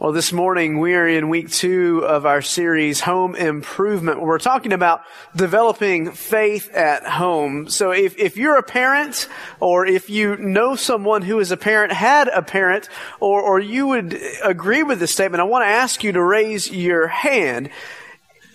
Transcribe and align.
Well, 0.00 0.12
this 0.12 0.32
morning 0.32 0.78
we 0.78 0.94
are 0.94 1.06
in 1.06 1.28
week 1.28 1.50
two 1.50 2.06
of 2.06 2.24
our 2.24 2.40
series, 2.40 3.02
Home 3.02 3.34
Improvement. 3.34 4.22
We're 4.22 4.38
talking 4.38 4.72
about 4.72 5.02
developing 5.36 6.12
faith 6.12 6.74
at 6.74 7.04
home. 7.04 7.68
So 7.68 7.90
if, 7.90 8.16
if 8.16 8.38
you're 8.38 8.56
a 8.56 8.62
parent, 8.62 9.28
or 9.60 9.84
if 9.84 10.08
you 10.08 10.38
know 10.38 10.74
someone 10.74 11.20
who 11.20 11.38
is 11.38 11.50
a 11.50 11.58
parent, 11.58 11.92
had 11.92 12.28
a 12.28 12.40
parent, 12.40 12.88
or, 13.20 13.42
or 13.42 13.60
you 13.60 13.88
would 13.88 14.18
agree 14.42 14.82
with 14.82 15.00
this 15.00 15.12
statement, 15.12 15.42
I 15.42 15.44
want 15.44 15.64
to 15.64 15.68
ask 15.68 16.02
you 16.02 16.12
to 16.12 16.24
raise 16.24 16.70
your 16.70 17.06
hand. 17.06 17.68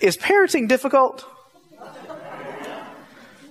Is 0.02 0.18
parenting 0.18 0.68
difficult? 0.68 1.27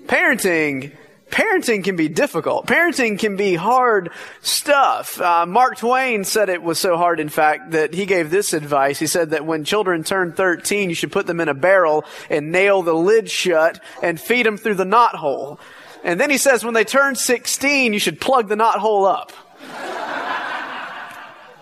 Parenting 0.07 0.97
parenting 1.35 1.83
can 1.83 1.97
be 1.97 2.09
difficult. 2.09 2.67
Parenting 2.67 3.19
can 3.19 3.35
be 3.35 3.57
hard 3.57 4.11
stuff. 4.41 5.21
Uh, 5.21 5.45
Mark 5.45 5.79
Twain 5.79 6.23
said 6.23 6.49
it 6.49 6.63
was 6.63 6.79
so 6.79 6.97
hard, 6.97 7.19
in 7.19 7.29
fact, 7.29 7.73
that 7.73 7.93
he 7.93 8.07
gave 8.07 8.31
this 8.31 8.53
advice. 8.53 9.01
He 9.01 9.09
said 9.09 9.31
that 9.31 9.45
when 9.45 9.65
children 9.65 10.05
turn 10.05 10.33
13, 10.33 10.89
you 10.89 10.95
should 10.95 11.11
put 11.11 11.27
them 11.27 11.41
in 11.41 11.49
a 11.49 11.55
barrel 11.55 12.05
and 12.31 12.53
nail 12.53 12.83
the 12.83 12.95
lid 12.95 13.29
shut 13.29 13.83
and 14.01 14.21
feed 14.21 14.47
them 14.47 14.57
through 14.57 14.77
the 14.77 14.85
knot 14.85 15.17
hole. 15.17 15.59
And 16.05 16.21
then 16.21 16.31
he 16.31 16.39
says 16.39 16.65
when 16.65 16.75
they 16.75 16.85
turn 16.85 17.17
16, 17.17 17.93
you 17.93 17.99
should 17.99 18.21
plug 18.21 18.49
the 18.49 18.57
knot 18.57 18.79
hole 18.79 19.05
up. 19.05 19.33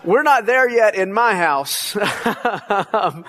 We're 0.05 0.23
not 0.23 0.45
there 0.45 0.67
yet 0.69 0.95
in 0.95 1.13
my 1.13 1.33
house. 1.33 1.93
but 1.95 3.23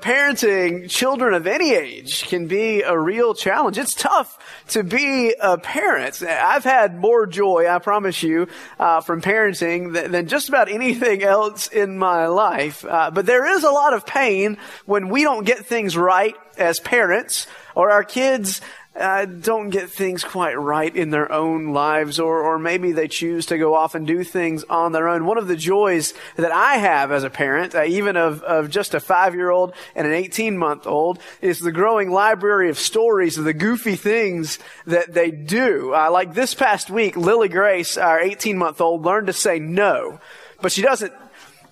parenting 0.00 0.88
children 0.88 1.34
of 1.34 1.46
any 1.46 1.74
age 1.74 2.26
can 2.26 2.46
be 2.46 2.80
a 2.80 2.98
real 2.98 3.34
challenge. 3.34 3.76
It's 3.76 3.92
tough 3.92 4.38
to 4.68 4.82
be 4.82 5.34
a 5.38 5.58
parent. 5.58 6.22
I've 6.22 6.64
had 6.64 6.96
more 6.98 7.26
joy, 7.26 7.68
I 7.68 7.80
promise 7.80 8.22
you, 8.22 8.48
uh, 8.78 9.02
from 9.02 9.20
parenting 9.20 9.92
than, 9.92 10.12
than, 10.12 10.26
just 10.26 10.48
about 10.48 10.70
anything 10.70 11.22
else 11.22 11.66
in 11.66 11.98
my 11.98 12.28
life. 12.28 12.82
Uh, 12.84 13.10
but 13.10 13.26
there 13.26 13.44
is 13.54 13.62
a 13.62 13.70
lot 13.70 13.92
of 13.92 14.06
pain 14.06 14.56
when 14.86 15.10
we 15.10 15.22
don't 15.22 15.44
get 15.44 15.66
things 15.66 15.98
right 15.98 16.34
as 16.56 16.80
parents 16.80 17.46
or 17.74 17.90
our 17.90 18.04
kids 18.04 18.62
uh, 18.98 19.26
don't 19.26 19.70
get 19.70 19.90
things 19.90 20.24
quite 20.24 20.54
right 20.54 20.94
in 20.94 21.10
their 21.10 21.30
own 21.30 21.72
lives, 21.72 22.18
or, 22.18 22.40
or 22.40 22.58
maybe 22.58 22.92
they 22.92 23.08
choose 23.08 23.46
to 23.46 23.58
go 23.58 23.74
off 23.74 23.94
and 23.94 24.06
do 24.06 24.24
things 24.24 24.64
on 24.64 24.92
their 24.92 25.08
own. 25.08 25.26
One 25.26 25.38
of 25.38 25.48
the 25.48 25.56
joys 25.56 26.14
that 26.36 26.52
I 26.52 26.76
have 26.76 27.12
as 27.12 27.22
a 27.22 27.30
parent, 27.30 27.74
uh, 27.74 27.84
even 27.84 28.16
of, 28.16 28.42
of 28.42 28.70
just 28.70 28.94
a 28.94 29.00
five 29.00 29.34
year 29.34 29.50
old 29.50 29.74
and 29.94 30.06
an 30.06 30.14
18 30.14 30.56
month 30.56 30.86
old, 30.86 31.18
is 31.42 31.60
the 31.60 31.72
growing 31.72 32.10
library 32.10 32.70
of 32.70 32.78
stories 32.78 33.36
of 33.36 33.44
the 33.44 33.52
goofy 33.52 33.96
things 33.96 34.58
that 34.86 35.12
they 35.12 35.30
do. 35.30 35.92
Uh, 35.94 36.10
like 36.10 36.34
this 36.34 36.54
past 36.54 36.88
week, 36.88 37.16
Lily 37.16 37.48
Grace, 37.48 37.98
our 37.98 38.18
18 38.18 38.56
month 38.56 38.80
old, 38.80 39.04
learned 39.04 39.26
to 39.26 39.32
say 39.32 39.58
no, 39.58 40.20
but 40.62 40.72
she 40.72 40.82
doesn't 40.82 41.12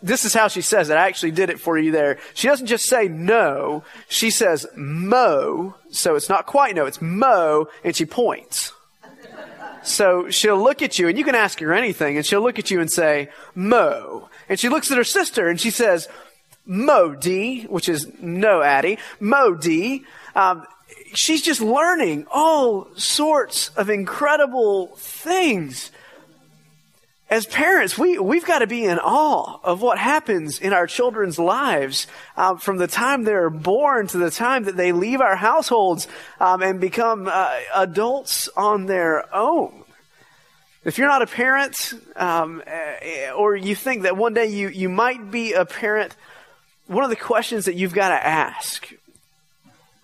this 0.04 0.26
is 0.26 0.34
how 0.34 0.48
she 0.48 0.60
says 0.60 0.90
it. 0.90 0.98
I 0.98 1.08
actually 1.08 1.30
did 1.30 1.48
it 1.48 1.58
for 1.58 1.78
you 1.78 1.90
there. 1.90 2.18
She 2.34 2.46
doesn't 2.46 2.66
just 2.66 2.84
say 2.84 3.08
no. 3.08 3.84
She 4.08 4.30
says 4.30 4.66
mo. 4.76 5.74
So 5.90 6.14
it's 6.14 6.28
not 6.28 6.44
quite 6.44 6.76
no. 6.76 6.84
It's 6.84 7.00
mo. 7.00 7.68
And 7.82 7.96
she 7.96 8.04
points. 8.04 8.72
So 9.82 10.28
she'll 10.28 10.62
look 10.62 10.82
at 10.82 10.98
you 10.98 11.08
and 11.08 11.16
you 11.16 11.24
can 11.24 11.34
ask 11.34 11.58
her 11.60 11.72
anything 11.72 12.16
and 12.16 12.24
she'll 12.24 12.42
look 12.42 12.58
at 12.58 12.70
you 12.70 12.80
and 12.80 12.90
say 12.90 13.30
mo. 13.54 14.28
And 14.48 14.60
she 14.60 14.68
looks 14.68 14.90
at 14.90 14.98
her 14.98 15.04
sister 15.04 15.48
and 15.48 15.58
she 15.58 15.70
says 15.70 16.06
mo 16.66 17.14
D, 17.14 17.64
which 17.64 17.88
is 17.88 18.06
no 18.20 18.62
Addie. 18.62 18.98
Mo 19.20 19.54
D. 19.54 20.04
Um, 20.34 20.66
she's 21.14 21.40
just 21.40 21.62
learning 21.62 22.26
all 22.30 22.88
sorts 22.96 23.70
of 23.70 23.88
incredible 23.88 24.88
things 24.96 25.90
as 27.34 27.46
parents, 27.46 27.98
we, 27.98 28.16
we've 28.16 28.46
got 28.46 28.60
to 28.60 28.66
be 28.68 28.84
in 28.84 29.00
awe 29.00 29.58
of 29.64 29.82
what 29.82 29.98
happens 29.98 30.60
in 30.60 30.72
our 30.72 30.86
children's 30.86 31.36
lives 31.36 32.06
uh, 32.36 32.54
from 32.54 32.76
the 32.76 32.86
time 32.86 33.24
they're 33.24 33.50
born 33.50 34.06
to 34.06 34.18
the 34.18 34.30
time 34.30 34.62
that 34.64 34.76
they 34.76 34.92
leave 34.92 35.20
our 35.20 35.34
households 35.34 36.06
um, 36.38 36.62
and 36.62 36.80
become 36.80 37.26
uh, 37.26 37.58
adults 37.74 38.48
on 38.56 38.86
their 38.86 39.34
own. 39.34 39.82
If 40.84 40.96
you're 40.96 41.08
not 41.08 41.22
a 41.22 41.26
parent, 41.26 41.94
um, 42.14 42.62
eh, 42.68 43.32
or 43.32 43.56
you 43.56 43.74
think 43.74 44.02
that 44.02 44.16
one 44.16 44.32
day 44.32 44.46
you, 44.46 44.68
you 44.68 44.88
might 44.88 45.32
be 45.32 45.54
a 45.54 45.64
parent, 45.64 46.14
one 46.86 47.02
of 47.02 47.10
the 47.10 47.16
questions 47.16 47.64
that 47.64 47.74
you've 47.74 47.94
got 47.94 48.10
to 48.10 48.26
ask 48.26 48.92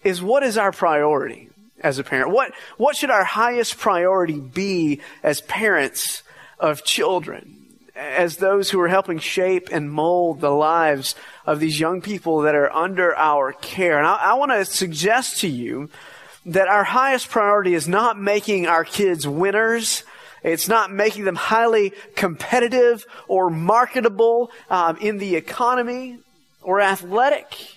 is 0.02 0.20
what 0.20 0.42
is 0.42 0.58
our 0.58 0.72
priority 0.72 1.48
as 1.80 2.00
a 2.00 2.02
parent? 2.02 2.32
What, 2.32 2.54
what 2.76 2.96
should 2.96 3.10
our 3.10 3.22
highest 3.22 3.78
priority 3.78 4.40
be 4.40 5.00
as 5.22 5.42
parents? 5.42 6.24
Of 6.60 6.84
children, 6.84 7.56
as 7.96 8.36
those 8.36 8.70
who 8.70 8.80
are 8.80 8.88
helping 8.88 9.18
shape 9.18 9.68
and 9.72 9.90
mold 9.90 10.40
the 10.40 10.50
lives 10.50 11.14
of 11.46 11.58
these 11.58 11.80
young 11.80 12.00
people 12.00 12.42
that 12.42 12.54
are 12.54 12.72
under 12.72 13.16
our 13.16 13.52
care. 13.52 13.98
And 13.98 14.06
I, 14.06 14.16
I 14.16 14.34
want 14.34 14.52
to 14.52 14.64
suggest 14.64 15.40
to 15.40 15.48
you 15.48 15.90
that 16.46 16.68
our 16.68 16.84
highest 16.84 17.28
priority 17.28 17.74
is 17.74 17.88
not 17.88 18.18
making 18.18 18.66
our 18.66 18.84
kids 18.84 19.26
winners. 19.26 20.04
It's 20.42 20.68
not 20.68 20.92
making 20.92 21.24
them 21.24 21.34
highly 21.34 21.92
competitive 22.14 23.04
or 23.28 23.50
marketable 23.50 24.50
um, 24.70 24.96
in 24.98 25.18
the 25.18 25.36
economy 25.36 26.18
or 26.62 26.80
athletic 26.80 27.76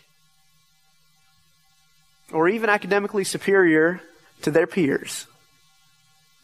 or 2.31 2.49
even 2.49 2.69
academically 2.69 3.23
superior 3.23 4.01
to 4.41 4.51
their 4.51 4.67
peers. 4.67 5.27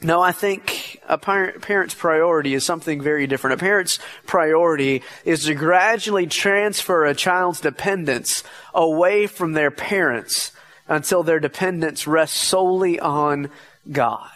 No, 0.01 0.21
I 0.21 0.31
think 0.31 0.78
a 1.09 1.17
parent's 1.17 1.95
priority 1.95 2.53
is 2.53 2.63
something 2.63 3.01
very 3.01 3.25
different. 3.25 3.59
A 3.59 3.63
parent's 3.63 3.99
priority 4.27 5.01
is 5.25 5.45
to 5.45 5.55
gradually 5.55 6.27
transfer 6.27 7.05
a 7.05 7.15
child's 7.15 7.59
dependence 7.59 8.43
away 8.73 9.25
from 9.25 9.53
their 9.53 9.71
parents 9.71 10.51
until 10.87 11.23
their 11.23 11.39
dependence 11.39 12.07
rests 12.07 12.39
solely 12.39 12.99
on 12.99 13.49
God. 13.91 14.29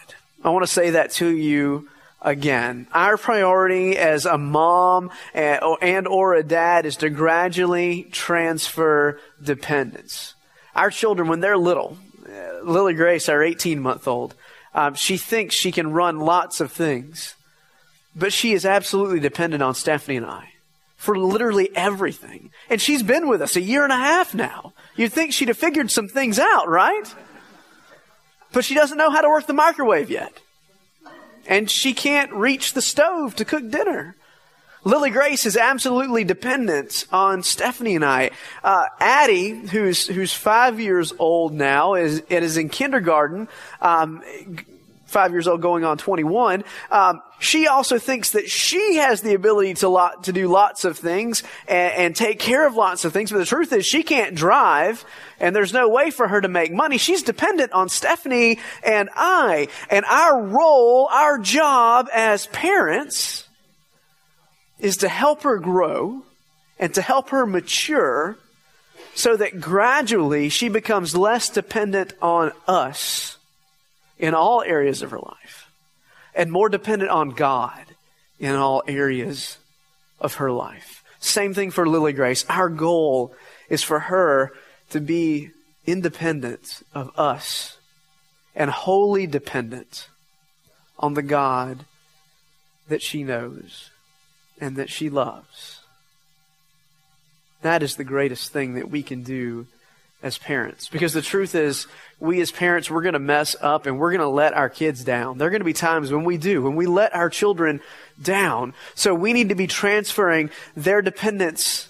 I 0.44 0.50
want 0.50 0.66
to 0.66 0.72
say 0.72 0.92
that 0.92 1.12
to 1.14 1.28
you 1.28 1.90
again. 2.22 2.88
Our 2.92 3.18
priority 3.18 3.98
as 3.98 4.26
a 4.26 4.38
mom 4.38 5.12
and 5.34 6.08
or 6.08 6.34
a 6.34 6.44
dad 6.44 6.86
is 6.86 6.98
to 6.98 7.10
gradually 7.10 8.08
transfer 8.12 9.20
dependence. 9.42 10.34
Our 10.76 10.90
children, 10.90 11.28
when 11.28 11.40
they're 11.40 11.58
little, 11.58 11.98
uh, 12.28 12.64
Lily 12.64 12.94
Grace, 12.94 13.30
our 13.30 13.44
18 13.44 13.80
month 13.80 14.08
old, 14.08 14.34
um, 14.74 14.96
she 14.96 15.18
thinks 15.18 15.56
she 15.56 15.72
can 15.72 15.92
run 15.92 16.20
lots 16.20 16.60
of 16.60 16.72
things, 16.72 17.36
but 18.16 18.34
she 18.34 18.54
is 18.54 18.66
absolutely 18.66 19.20
dependent 19.20 19.62
on 19.62 19.76
Stephanie 19.76 20.18
and 20.18 20.26
I 20.26 20.50
for 21.04 21.18
literally 21.18 21.70
everything. 21.76 22.50
And 22.70 22.80
she's 22.80 23.04
been 23.04 23.28
with 23.28 23.42
us 23.42 23.58
a 23.58 23.62
year 23.62 23.84
and 23.84 23.92
a 23.92 23.98
half 23.98 24.34
now. 24.34 24.72
You'd 24.96 25.12
think 25.12 25.34
she'd 25.34 25.50
have 25.50 25.58
figured 25.58 25.92
some 25.92 26.08
things 26.08 26.40
out, 26.40 26.70
right? 26.70 27.14
But 28.54 28.64
she 28.64 28.74
doesn't 28.74 28.98
know 28.98 29.12
how 29.12 29.20
to 29.20 29.28
work 29.28 29.46
the 29.46 29.54
microwave 29.54 30.10
yet. 30.10 30.32
And 31.46 31.70
she 31.70 31.94
can't 31.94 32.32
reach 32.32 32.72
the 32.72 32.82
stove 32.82 33.36
to 33.36 33.44
cook 33.44 33.70
dinner. 33.70 34.16
Lily 34.86 35.12
Grace 35.12 35.46
is 35.46 35.56
absolutely 35.56 36.26
dependent 36.26 37.06
on 37.12 37.42
Stephanie 37.42 37.96
and 37.96 38.04
I. 38.04 38.32
Uh, 38.64 38.86
Addie, 39.00 39.52
who's 39.52 40.08
who's 40.08 40.34
five 40.34 40.80
years 40.80 41.14
old 41.18 41.54
now, 41.54 41.94
is 41.94 42.22
and 42.30 42.44
is 42.44 42.58
in 42.58 42.68
kindergarten. 42.68 43.48
Um, 43.82 44.24
five 45.06 45.32
years 45.32 45.48
old, 45.48 45.62
going 45.62 45.86
on 45.86 45.98
21. 45.98 46.66
Um, 46.92 47.22
she 47.40 47.68
also 47.68 48.00
thinks 48.00 48.32
that 48.32 48.50
she 48.50 48.96
has 48.96 49.22
the 49.22 49.36
ability 49.36 49.76
to 49.76 49.88
lot 49.88 50.26
to 50.26 50.34
do 50.34 50.48
lots 50.48 50.84
of 50.84 50.98
things 50.98 51.44
and, 51.68 51.94
and 51.94 52.16
take 52.16 52.40
care 52.40 52.68
of 52.68 52.76
lots 52.76 53.06
of 53.06 53.14
things. 53.14 53.32
But 53.32 53.38
the 53.38 53.46
truth 53.46 53.72
is, 53.72 53.86
she 53.86 54.04
can't 54.04 54.36
drive, 54.36 55.06
and 55.40 55.56
there's 55.56 55.72
no 55.72 55.88
way 55.88 56.10
for 56.10 56.28
her 56.28 56.42
to 56.42 56.50
make 56.50 56.74
money. 56.74 56.98
She's 56.98 57.24
dependent 57.24 57.72
on 57.72 57.88
Stephanie 57.88 58.60
and 58.84 59.10
I, 59.16 59.70
and 59.90 60.04
our 60.06 60.42
role, 60.42 61.08
our 61.10 61.38
job 61.38 62.10
as 62.12 62.48
parents 62.48 63.48
is 64.80 64.98
to 64.98 65.08
help 65.08 65.44
her 65.44 65.58
grow 65.58 66.24
and 66.80 66.94
to 66.94 67.02
help 67.02 67.30
her 67.30 67.46
mature 67.46 68.38
so 69.16 69.36
that 69.38 69.60
gradually 69.60 70.50
she 70.50 70.70
becomes 70.70 71.16
less 71.16 71.50
dependent 71.50 72.14
on 72.22 72.52
us 72.68 73.38
in 74.18 74.34
all 74.34 74.62
areas 74.62 75.02
of 75.02 75.12
her 75.12 75.20
life 75.20 75.70
and 76.36 76.52
more 76.52 76.70
dependent 76.70 77.12
on 77.12 77.30
God 77.30 77.86
in 78.40 78.56
all 78.56 78.84
areas 78.88 79.58
of 80.20 80.36
her 80.36 80.52
life. 80.52 81.04
Same 81.20 81.54
thing 81.54 81.72
for 81.72 81.88
Lily 81.88 82.14
Grace. 82.14 82.46
Our 82.50 82.70
goal 82.70 83.34
is 83.70 83.84
for 83.84 84.00
her 84.00 84.52
to 84.90 85.00
be 85.00 85.52
independent 85.86 86.84
of 86.94 87.12
us 87.18 87.78
and 88.56 88.70
wholly 88.70 89.28
dependent 89.28 90.10
on 91.00 91.14
the 91.14 91.22
God 91.22 91.86
that 92.88 93.02
she 93.02 93.24
knows 93.24 93.90
and 94.60 94.76
that 94.78 94.90
she 94.90 95.10
loves. 95.10 95.80
That 97.62 97.82
is 97.82 97.96
the 97.96 98.04
greatest 98.04 98.52
thing 98.52 98.76
that 98.76 98.90
we 98.90 99.04
can 99.04 99.24
do 99.24 99.68
as 100.22 100.38
parents. 100.38 100.88
Because 100.88 101.14
the 101.14 101.22
truth 101.22 101.54
is, 101.54 101.88
we 102.20 102.40
as 102.42 102.52
parents, 102.52 102.90
we're 102.90 103.02
going 103.02 103.14
to 103.14 103.20
mess 103.20 103.56
up 103.60 103.86
and 103.86 104.00
we're 104.00 104.12
going 104.12 104.22
to 104.22 104.28
let 104.28 104.54
our 104.54 104.70
kids 104.70 105.04
down. 105.04 105.38
There 105.38 105.48
are 105.48 105.52
going 105.52 105.62
to 105.62 105.66
be 105.66 105.74
times 105.74 106.12
when 106.12 106.24
we 106.24 106.38
do, 106.38 106.62
when 106.62 106.76
we 106.76 106.86
let 106.86 107.14
our 107.14 107.30
children 107.30 107.82
down. 108.22 108.74
So 108.96 109.14
we 109.14 109.34
need 109.34 109.50
to 109.50 109.56
be 109.56 109.68
transferring 109.68 110.50
their 110.76 111.02
dependence 111.02 111.90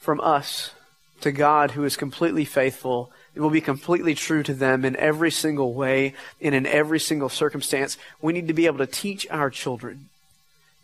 from 0.00 0.20
us 0.20 0.72
to 1.20 1.32
God 1.32 1.72
who 1.72 1.84
is 1.84 1.96
completely 1.96 2.44
faithful. 2.44 3.12
It 3.34 3.40
will 3.40 3.50
be 3.50 3.60
completely 3.60 4.14
true 4.14 4.42
to 4.42 4.54
them 4.54 4.84
in 4.84 4.96
every 4.96 5.30
single 5.30 5.72
way 5.72 6.14
and 6.40 6.54
in 6.54 6.66
every 6.66 6.98
single 6.98 7.28
circumstance. 7.28 7.96
We 8.20 8.32
need 8.32 8.48
to 8.48 8.54
be 8.54 8.66
able 8.66 8.78
to 8.78 8.86
teach 8.86 9.26
our 9.30 9.50
children 9.50 10.08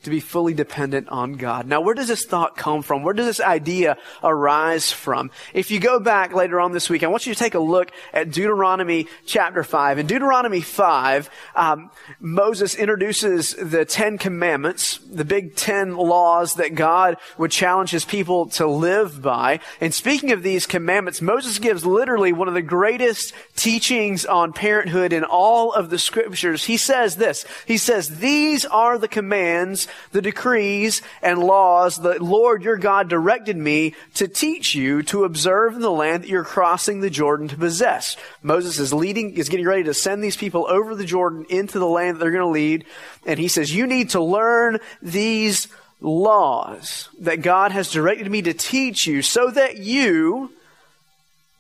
to 0.05 0.11
be 0.11 0.21
fully 0.21 0.55
dependent 0.55 1.09
on 1.09 1.35
God. 1.35 1.67
Now, 1.67 1.81
where 1.81 1.95
does 1.95 2.09
this 2.09 2.25
thought 2.25 2.57
come 2.57 2.83
from? 2.83 3.03
Where 3.03 3.15
does 3.15 3.27
this 3.27 3.41
idea 3.41 3.97
arise 4.23 4.93
from? 4.93 5.31
If 5.53 5.71
you 5.71 5.81
go 5.81 6.01
back 6.01 6.33
later 6.33 6.61
on 6.61 6.73
this 6.73 6.89
week, 6.89 7.03
I 7.03 7.09
want 7.09 7.27
you 7.27 7.35
to 7.35 7.39
take 7.39 7.55
a 7.55 7.61
look 7.61 7.91
at 8.13 8.31
Deuteronomy 8.31 9.09
chapter 9.27 9.63
5. 9.63 9.99
In 9.99 10.07
Deuteronomy 10.07 10.61
5, 10.61 11.31
um, 11.55 11.91
Moses 12.21 12.75
introduces 12.75 13.55
the 13.55 13.85
Ten 13.85 14.19
Commandments, 14.19 14.99
the 14.99 15.25
big 15.25 15.57
ten 15.57 15.97
laws 15.97 16.55
that 16.55 16.75
God 16.75 17.17
would 17.39 17.51
challenge 17.51 17.91
his 17.91 18.05
people 18.05 18.47
to 18.51 18.67
live 18.67 19.23
by. 19.23 19.61
And 19.81 19.95
speaking 19.95 20.33
of 20.33 20.43
these 20.43 20.67
commandments, 20.67 21.23
Moses 21.23 21.59
gives 21.59 21.87
literally 21.87 22.33
one 22.33 22.49
of 22.49 22.55
the 22.55 22.63
greatest 22.63 23.33
teachings 23.57 24.25
on 24.27 24.53
parenthood 24.53 25.13
in 25.13 25.25
all 25.25 25.73
of 25.73 25.91
the 25.91 25.99
scriptures. 25.99 26.65
He 26.65 26.77
says 26.77 27.17
this. 27.17 27.45
He 27.67 27.77
says, 27.77 28.19
these 28.19 28.65
are 28.67 28.99
the 28.99 29.09
commands 29.09 29.89
the 30.13 30.23
decrees 30.23 31.03
and 31.23 31.39
laws 31.39 31.99
that 32.03 32.23
Lord 32.23 32.63
your 32.63 32.77
God 32.77 33.09
directed 33.09 33.57
me 33.57 33.95
to 34.15 34.29
teach 34.29 34.75
you 34.75 35.03
to 35.05 35.25
observe 35.25 35.75
in 35.75 35.81
the 35.81 35.91
land 35.91 36.23
that 36.23 36.31
you're 36.31 36.45
crossing 36.45 37.01
the 37.01 37.11
Jordan 37.11 37.49
to 37.49 37.57
possess. 37.57 38.17
Moses 38.43 38.79
is 38.79 38.93
leading, 38.93 39.35
is 39.35 39.49
getting 39.49 39.67
ready 39.67 39.85
to 39.85 39.95
send 39.95 40.23
these 40.23 40.37
people 40.37 40.67
over 40.69 40.95
the 40.95 41.05
Jordan 41.05 41.47
into 41.49 41.79
the 41.79 41.87
land 41.87 42.17
that 42.17 42.21
they're 42.21 42.31
going 42.31 42.43
to 42.43 42.49
lead. 42.49 42.85
And 43.27 43.39
he 43.39 43.49
says, 43.49 43.75
you 43.75 43.87
need 43.87 44.11
to 44.11 44.23
learn 44.23 44.79
these 45.03 45.69
laws 46.01 47.09
that 47.21 47.43
God 47.43 47.73
has 47.73 47.91
directed 47.91 48.31
me 48.31 48.43
to 48.43 48.53
teach 48.53 49.07
you 49.07 49.23
so 49.23 49.51
that 49.51 49.79
you, 49.79 50.53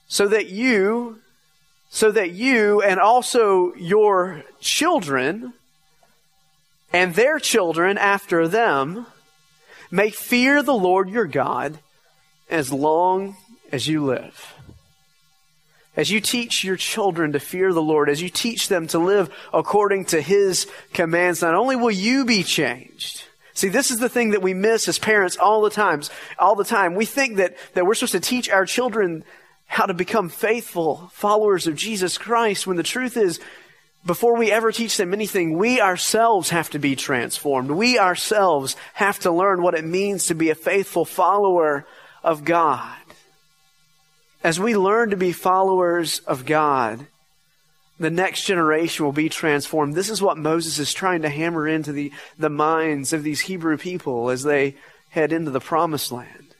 so 0.06 0.28
that 0.28 0.48
you, 0.48 1.18
so 1.90 2.10
that 2.10 2.32
you 2.32 2.82
and 2.82 2.98
also 2.98 3.72
your 3.74 4.42
children 4.60 5.54
and 6.94 7.14
their 7.14 7.40
children 7.40 7.98
after 7.98 8.46
them 8.46 9.06
may 9.90 10.10
fear 10.10 10.62
the 10.62 10.72
Lord 10.72 11.10
your 11.10 11.26
God 11.26 11.80
as 12.48 12.72
long 12.72 13.36
as 13.72 13.88
you 13.88 14.04
live. 14.04 14.54
As 15.96 16.10
you 16.10 16.20
teach 16.20 16.62
your 16.62 16.76
children 16.76 17.32
to 17.32 17.40
fear 17.40 17.72
the 17.72 17.82
Lord, 17.82 18.08
as 18.08 18.22
you 18.22 18.28
teach 18.28 18.68
them 18.68 18.86
to 18.88 19.00
live 19.00 19.28
according 19.52 20.04
to 20.06 20.20
His 20.20 20.68
commands, 20.92 21.42
not 21.42 21.56
only 21.56 21.74
will 21.74 21.90
you 21.90 22.24
be 22.24 22.42
changed, 22.42 23.24
See, 23.56 23.68
this 23.68 23.92
is 23.92 24.00
the 24.00 24.08
thing 24.08 24.30
that 24.30 24.42
we 24.42 24.52
miss 24.52 24.88
as 24.88 24.98
parents 24.98 25.36
all 25.36 25.62
the 25.62 25.70
times, 25.70 26.10
all 26.40 26.56
the 26.56 26.64
time. 26.64 26.96
We 26.96 27.04
think 27.04 27.36
that, 27.36 27.56
that 27.74 27.86
we're 27.86 27.94
supposed 27.94 28.12
to 28.12 28.20
teach 28.20 28.50
our 28.50 28.66
children 28.66 29.22
how 29.66 29.86
to 29.86 29.94
become 29.94 30.28
faithful 30.28 31.08
followers 31.12 31.68
of 31.68 31.76
Jesus 31.76 32.18
Christ 32.18 32.66
when 32.66 32.76
the 32.76 32.82
truth 32.82 33.16
is 33.16 33.38
before 34.06 34.36
we 34.36 34.52
ever 34.52 34.70
teach 34.70 34.96
them 34.96 35.14
anything, 35.14 35.56
we 35.56 35.80
ourselves 35.80 36.50
have 36.50 36.70
to 36.70 36.78
be 36.78 36.94
transformed. 36.94 37.70
We 37.70 37.98
ourselves 37.98 38.76
have 38.94 39.18
to 39.20 39.30
learn 39.30 39.62
what 39.62 39.74
it 39.74 39.84
means 39.84 40.26
to 40.26 40.34
be 40.34 40.50
a 40.50 40.54
faithful 40.54 41.04
follower 41.04 41.86
of 42.22 42.44
God. 42.44 42.98
As 44.42 44.60
we 44.60 44.76
learn 44.76 45.10
to 45.10 45.16
be 45.16 45.32
followers 45.32 46.18
of 46.20 46.44
God, 46.44 47.06
the 47.98 48.10
next 48.10 48.44
generation 48.44 49.06
will 49.06 49.12
be 49.12 49.30
transformed. 49.30 49.94
This 49.94 50.10
is 50.10 50.20
what 50.20 50.36
Moses 50.36 50.78
is 50.78 50.92
trying 50.92 51.22
to 51.22 51.30
hammer 51.30 51.66
into 51.66 51.92
the, 51.92 52.12
the 52.38 52.50
minds 52.50 53.14
of 53.14 53.22
these 53.22 53.40
Hebrew 53.40 53.78
people 53.78 54.28
as 54.28 54.42
they 54.42 54.74
head 55.10 55.32
into 55.32 55.50
the 55.50 55.60
promised 55.60 56.12
land. 56.12 56.54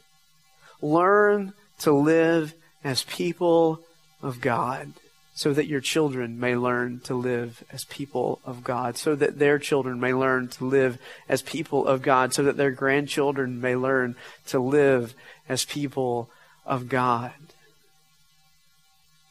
Learn 0.81 1.53
to 1.81 1.93
live 1.93 2.55
as 2.83 3.03
people 3.03 3.81
of 4.23 4.41
God 4.41 4.93
so 5.37 5.53
that 5.53 5.67
your 5.67 5.81
children 5.81 6.39
may 6.39 6.57
learn 6.57 7.01
to 7.01 7.13
live 7.13 7.65
as 7.73 7.85
people 7.87 8.41
of 8.45 8.63
God, 8.63 8.97
so 8.97 9.17
that 9.17 9.41
their 9.41 9.59
children 9.59 9.99
may 9.99 10.15
learn 10.15 10.47
to 10.47 10.65
live 10.65 10.97
as 11.29 11.43
people 11.43 11.87
of 11.87 12.03
God, 12.03 12.33
so 12.33 12.45
that 12.45 12.57
their 12.57 12.71
grandchildren 12.71 13.61
may 13.61 13.75
learn 13.75 14.15
to 14.47 14.61
live 14.61 15.13
as 15.49 15.65
people 15.65 16.31
of 16.65 16.89
God. 16.89 17.33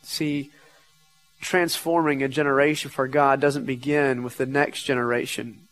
See, 0.02 0.52
transforming 1.40 2.22
a 2.22 2.28
generation 2.28 2.92
for 2.92 3.08
God 3.08 3.40
doesn't 3.40 3.66
begin 3.66 4.24
with 4.24 4.38
the 4.38 4.46
next 4.46 4.84
generation. 4.84 5.68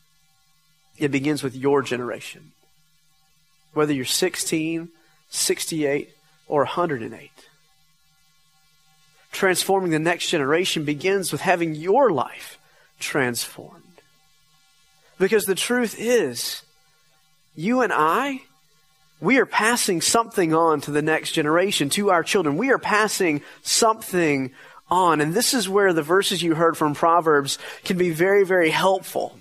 It 0.98 1.10
begins 1.10 1.44
with 1.44 1.56
your 1.56 1.82
generation. 1.82 2.54
Whether 3.74 3.92
you're 3.92 4.06
16, 4.06 4.88
68, 5.30 6.10
or 6.48 6.64
108 6.64 7.32
transforming 9.32 9.92
the 9.92 10.00
next 10.00 10.30
generation 10.30 10.84
begins 10.84 11.32
with 11.32 11.42
having 11.42 11.76
your 11.76 12.12
life 12.12 12.60
transformed. 13.00 13.82
Because 15.20 15.46
the 15.46 15.56
truth 15.56 15.96
is, 15.98 16.64
you 17.56 17.82
and 17.82 17.94
I, 17.94 18.42
we 19.20 19.38
are 19.38 19.46
passing 19.46 20.02
something 20.02 20.54
on 20.54 20.82
to 20.82 20.92
the 20.92 21.02
next 21.02 21.32
generation, 21.32 21.90
to 21.92 22.10
our 22.10 22.24
children. 22.24 22.58
We 22.58 22.72
are 22.72 22.80
passing 22.80 23.42
something 23.62 24.52
on. 24.90 25.22
And 25.22 25.34
this 25.34 25.54
is 25.54 25.70
where 25.70 25.94
the 25.94 26.02
verses 26.02 26.42
you 26.42 26.56
heard 26.56 26.76
from 26.76 26.96
Proverbs 26.96 27.60
can 27.84 27.98
be 27.98 28.10
very, 28.10 28.44
very 28.44 28.72
helpful. 28.72 29.38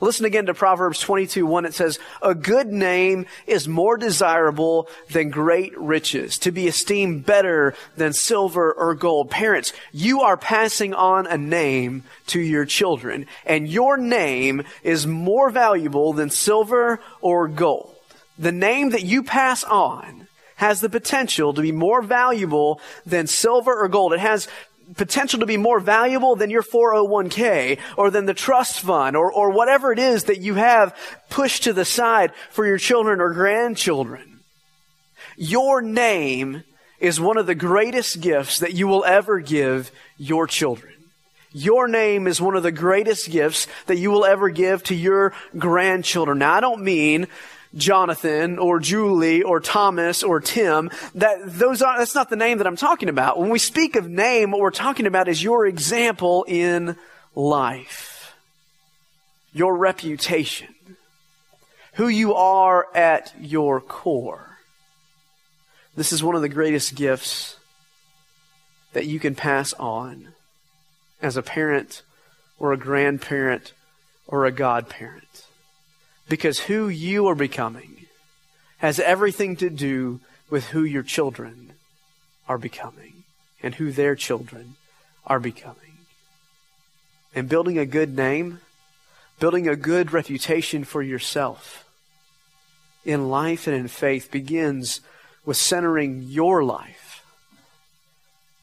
Listen 0.00 0.26
again 0.26 0.46
to 0.46 0.54
Proverbs 0.54 0.98
22, 1.00 1.46
1. 1.46 1.64
It 1.64 1.74
says, 1.74 1.98
A 2.22 2.34
good 2.34 2.68
name 2.68 3.26
is 3.46 3.68
more 3.68 3.96
desirable 3.96 4.88
than 5.10 5.30
great 5.30 5.76
riches, 5.78 6.38
to 6.38 6.52
be 6.52 6.66
esteemed 6.66 7.26
better 7.26 7.74
than 7.96 8.12
silver 8.12 8.72
or 8.72 8.94
gold. 8.94 9.30
Parents, 9.30 9.72
you 9.92 10.22
are 10.22 10.36
passing 10.36 10.94
on 10.94 11.26
a 11.26 11.38
name 11.38 12.04
to 12.28 12.40
your 12.40 12.64
children, 12.64 13.26
and 13.46 13.68
your 13.68 13.96
name 13.96 14.62
is 14.82 15.06
more 15.06 15.50
valuable 15.50 16.12
than 16.12 16.30
silver 16.30 17.00
or 17.20 17.48
gold. 17.48 17.94
The 18.38 18.52
name 18.52 18.90
that 18.90 19.04
you 19.04 19.22
pass 19.22 19.62
on 19.64 20.26
has 20.56 20.80
the 20.80 20.88
potential 20.88 21.52
to 21.52 21.62
be 21.62 21.72
more 21.72 22.02
valuable 22.02 22.80
than 23.04 23.26
silver 23.26 23.74
or 23.74 23.88
gold. 23.88 24.12
It 24.12 24.20
has 24.20 24.48
potential 24.96 25.40
to 25.40 25.46
be 25.46 25.56
more 25.56 25.80
valuable 25.80 26.36
than 26.36 26.50
your 26.50 26.62
401k 26.62 27.78
or 27.96 28.10
than 28.10 28.26
the 28.26 28.34
trust 28.34 28.80
fund 28.80 29.16
or, 29.16 29.32
or 29.32 29.50
whatever 29.50 29.92
it 29.92 29.98
is 29.98 30.24
that 30.24 30.40
you 30.40 30.54
have 30.54 30.96
pushed 31.30 31.64
to 31.64 31.72
the 31.72 31.84
side 31.84 32.32
for 32.50 32.66
your 32.66 32.78
children 32.78 33.20
or 33.20 33.32
grandchildren. 33.32 34.40
Your 35.36 35.82
name 35.82 36.62
is 37.00 37.20
one 37.20 37.36
of 37.36 37.46
the 37.46 37.54
greatest 37.54 38.20
gifts 38.20 38.60
that 38.60 38.74
you 38.74 38.86
will 38.86 39.04
ever 39.04 39.40
give 39.40 39.90
your 40.16 40.46
children. 40.46 40.92
Your 41.52 41.86
name 41.86 42.26
is 42.26 42.40
one 42.40 42.56
of 42.56 42.64
the 42.64 42.72
greatest 42.72 43.30
gifts 43.30 43.68
that 43.86 43.98
you 43.98 44.10
will 44.10 44.24
ever 44.24 44.48
give 44.48 44.82
to 44.84 44.94
your 44.94 45.32
grandchildren. 45.56 46.38
Now, 46.38 46.54
I 46.54 46.60
don't 46.60 46.82
mean 46.82 47.28
Jonathan 47.76 48.58
or 48.58 48.78
Julie 48.78 49.42
or 49.42 49.60
Thomas 49.60 50.22
or 50.22 50.40
Tim. 50.40 50.90
That 51.14 51.38
those 51.44 51.82
are 51.82 51.98
that's 51.98 52.14
not 52.14 52.30
the 52.30 52.36
name 52.36 52.58
that 52.58 52.66
I'm 52.66 52.76
talking 52.76 53.08
about. 53.08 53.38
When 53.38 53.50
we 53.50 53.58
speak 53.58 53.96
of 53.96 54.08
name, 54.08 54.50
what 54.50 54.60
we're 54.60 54.70
talking 54.70 55.06
about 55.06 55.28
is 55.28 55.42
your 55.42 55.66
example 55.66 56.44
in 56.48 56.96
life. 57.34 58.34
Your 59.52 59.76
reputation. 59.76 60.74
Who 61.94 62.08
you 62.08 62.34
are 62.34 62.86
at 62.94 63.32
your 63.40 63.80
core. 63.80 64.58
This 65.96 66.12
is 66.12 66.24
one 66.24 66.34
of 66.34 66.42
the 66.42 66.48
greatest 66.48 66.96
gifts 66.96 67.56
that 68.94 69.06
you 69.06 69.20
can 69.20 69.34
pass 69.36 69.72
on 69.74 70.28
as 71.22 71.36
a 71.36 71.42
parent 71.42 72.02
or 72.58 72.72
a 72.72 72.76
grandparent 72.76 73.72
or 74.26 74.44
a 74.44 74.50
godparent. 74.50 75.43
Because 76.28 76.60
who 76.60 76.88
you 76.88 77.26
are 77.26 77.34
becoming 77.34 78.06
has 78.78 78.98
everything 78.98 79.56
to 79.56 79.70
do 79.70 80.20
with 80.50 80.68
who 80.68 80.84
your 80.84 81.02
children 81.02 81.72
are 82.48 82.58
becoming 82.58 83.24
and 83.62 83.74
who 83.74 83.92
their 83.92 84.14
children 84.14 84.76
are 85.26 85.40
becoming. 85.40 85.78
And 87.34 87.48
building 87.48 87.78
a 87.78 87.86
good 87.86 88.14
name, 88.14 88.60
building 89.40 89.68
a 89.68 89.76
good 89.76 90.12
reputation 90.12 90.84
for 90.84 91.02
yourself 91.02 91.84
in 93.04 93.28
life 93.28 93.66
and 93.66 93.76
in 93.76 93.88
faith 93.88 94.30
begins 94.30 95.00
with 95.44 95.56
centering 95.56 96.22
your 96.22 96.64
life. 96.64 97.24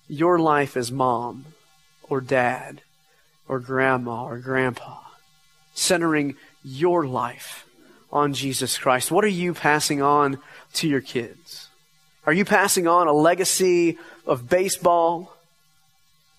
Your 0.08 0.40
life 0.40 0.76
as 0.76 0.92
mom 0.92 1.46
or 2.04 2.22
dad 2.22 2.82
or 3.48 3.60
grandma 3.60 4.26
or 4.26 4.38
grandpa. 4.40 5.00
Centering 5.74 6.36
your 6.64 7.06
life 7.06 7.66
on 8.12 8.34
Jesus 8.34 8.78
Christ? 8.78 9.12
What 9.12 9.24
are 9.24 9.30
you 9.30 9.54
passing 9.54 10.02
on 10.02 10.40
to 10.74 10.88
your 10.88 11.02
kids? 11.02 11.70
Are 12.26 12.34
you 12.34 12.46
passing 12.46 12.88
on 12.88 13.08
a 13.08 13.14
legacy 13.14 13.98
of 14.28 14.48
baseball, 14.48 15.36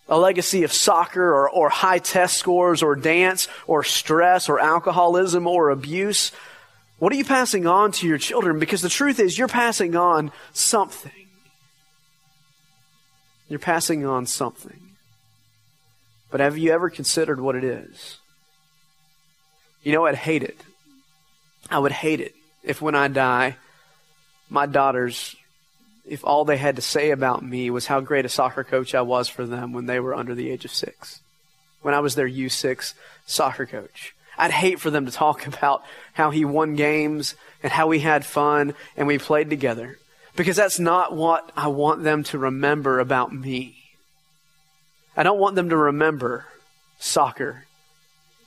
a 0.09 0.19
legacy 0.19 0.63
of 0.63 0.73
soccer 0.73 1.35
or, 1.35 1.51
or 1.51 1.69
high 1.69 1.99
test 1.99 2.37
scores 2.37 2.83
or 2.83 2.95
dance 2.95 3.49
or 3.67 3.83
stress 3.83 4.49
or 4.49 4.61
alcoholism 4.61 5.47
or 5.47 5.71
abuse? 5.71 6.31
What 6.99 7.13
are 7.13 7.17
you 7.17 7.25
passing 7.25 7.67
on 7.67 7.91
to 7.93 8.07
your 8.07 8.19
children? 8.19 8.61
Because 8.61 8.81
the 8.81 8.89
truth 8.89 9.19
is, 9.19 9.37
you're 9.37 9.49
passing 9.49 9.97
on 9.97 10.31
something. 10.53 11.11
You're 13.49 13.59
passing 13.59 14.07
on 14.07 14.27
something. 14.27 14.79
But 16.31 16.41
have 16.41 16.57
you 16.57 16.71
ever 16.71 16.89
considered 16.89 17.41
what 17.41 17.57
it 17.57 17.65
is? 17.65 18.19
You 19.83 19.93
know, 19.93 20.07
I'd 20.07 20.15
hate 20.15 20.43
it. 20.43 20.59
I 21.71 21.79
would 21.79 21.93
hate 21.93 22.21
it 22.21 22.35
if 22.63 22.81
when 22.81 22.95
I 22.95 23.09
die, 23.09 23.57
my 24.49 24.67
daughters, 24.67 25.35
if 26.07 26.25
all 26.25 26.45
they 26.45 26.57
had 26.57 26.77
to 26.77 26.83
say 26.83 27.11
about 27.11 27.45
me 27.45 27.71
was 27.71 27.87
how 27.87 28.01
great 28.01 28.25
a 28.25 28.29
soccer 28.29 28.65
coach 28.65 28.95
I 28.95 29.03
was 29.03 29.29
for 29.29 29.47
them 29.47 29.73
when 29.73 29.87
they 29.87 30.01
were 30.01 30.15
under 30.15 30.35
the 30.35 30.51
age 30.51 30.65
of 30.65 30.73
six, 30.73 31.21
when 31.81 31.95
I 31.95 32.01
was 32.01 32.15
their 32.15 32.29
U6 32.29 32.95
soccer 33.27 33.67
coach. 33.67 34.15
I'd 34.39 34.51
hate 34.51 34.81
for 34.81 34.91
them 34.91 35.07
to 35.07 35.13
talk 35.13 35.47
about 35.53 35.85
how 36.13 36.31
he 36.31 36.45
won 36.45 36.77
games 36.77 37.35
and 37.63 37.73
how 37.73 37.87
we 37.89 38.01
had 38.01 38.25
fun 38.25 38.75
and 38.97 39.07
we 39.07 39.19
played 39.19 39.51
together. 39.51 39.99
Because 40.35 40.57
that's 40.57 40.79
not 40.79 41.15
what 41.15 41.53
I 41.55 41.69
want 41.69 42.05
them 42.05 42.23
to 42.25 42.39
remember 42.39 43.01
about 43.01 43.35
me. 43.35 43.77
I 45.15 45.25
don't 45.25 45.39
want 45.39 45.57
them 45.57 45.69
to 45.69 45.77
remember 45.77 46.47
soccer. 46.99 47.67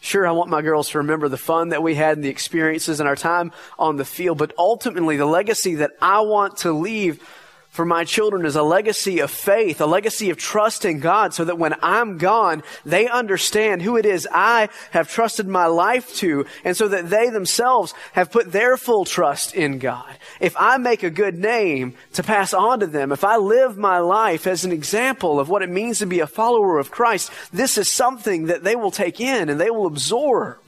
Sure, 0.05 0.27
I 0.27 0.33
want 0.33 0.51
my 0.51 0.61
girls 0.61 0.91
to 0.91 0.99
remember 0.99 1.29
the 1.29 1.35
fun 1.35 1.69
that 1.69 1.81
we 1.81 1.95
had 1.95 2.15
and 2.15 2.23
the 2.23 2.29
experiences 2.29 2.99
and 2.99 3.09
our 3.09 3.15
time 3.15 3.51
on 3.79 3.95
the 3.95 4.05
field, 4.05 4.37
but 4.37 4.53
ultimately 4.55 5.17
the 5.17 5.25
legacy 5.25 5.73
that 5.75 5.93
I 5.99 6.19
want 6.19 6.57
to 6.57 6.73
leave 6.73 7.27
for 7.75 7.85
my 7.85 8.05
children 8.05 8.45
is 8.45 8.55
a 8.55 8.63
legacy 8.63 9.19
of 9.19 9.29
faith, 9.29 9.81
a 9.81 9.85
legacy 9.85 10.29
of 10.29 10.37
trust 10.37 10.85
in 10.85 11.01
God 11.01 11.33
so 11.33 11.43
that 11.43 11.57
when 11.57 11.75
I'm 11.81 12.17
gone, 12.17 12.63
they 12.85 13.09
understand 13.09 13.81
who 13.81 13.97
it 13.97 14.05
is 14.05 14.25
I 14.31 14.69
have 14.91 15.11
trusted 15.11 15.45
my 15.45 15.65
life 15.65 16.15
to 16.15 16.45
and 16.63 16.77
so 16.77 16.87
that 16.87 17.09
they 17.09 17.29
themselves 17.29 17.93
have 18.13 18.31
put 18.31 18.53
their 18.53 18.77
full 18.77 19.03
trust 19.03 19.53
in 19.53 19.79
God. 19.79 20.09
If 20.39 20.55
I 20.57 20.77
make 20.77 21.03
a 21.03 21.09
good 21.09 21.37
name 21.37 21.95
to 22.13 22.23
pass 22.23 22.53
on 22.53 22.79
to 22.79 22.87
them, 22.87 23.11
if 23.11 23.25
I 23.25 23.35
live 23.35 23.77
my 23.77 23.99
life 23.99 24.47
as 24.47 24.63
an 24.63 24.71
example 24.71 25.37
of 25.37 25.49
what 25.49 25.61
it 25.61 25.69
means 25.69 25.99
to 25.99 26.05
be 26.05 26.21
a 26.21 26.27
follower 26.27 26.79
of 26.79 26.91
Christ, 26.91 27.29
this 27.51 27.77
is 27.77 27.91
something 27.91 28.45
that 28.45 28.63
they 28.63 28.77
will 28.77 28.91
take 28.91 29.19
in 29.19 29.49
and 29.49 29.59
they 29.59 29.69
will 29.69 29.85
absorb. 29.85 30.59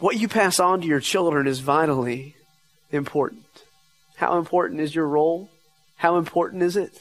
What 0.00 0.18
you 0.18 0.26
pass 0.26 0.58
on 0.58 0.80
to 0.80 0.88
your 0.88 0.98
children 0.98 1.46
is 1.46 1.60
vitally 1.60 2.34
important. 2.90 3.44
How 4.20 4.36
important 4.36 4.82
is 4.82 4.94
your 4.94 5.06
role? 5.06 5.48
How 5.96 6.18
important 6.18 6.62
is 6.62 6.76
it? 6.76 6.92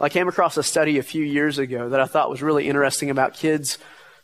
I 0.00 0.08
came 0.08 0.28
across 0.28 0.56
a 0.56 0.62
study 0.62 0.96
a 0.96 1.02
few 1.02 1.22
years 1.22 1.58
ago 1.58 1.90
that 1.90 2.00
I 2.00 2.06
thought 2.06 2.30
was 2.30 2.40
really 2.40 2.66
interesting 2.68 3.10
about 3.10 3.34
kids 3.34 3.76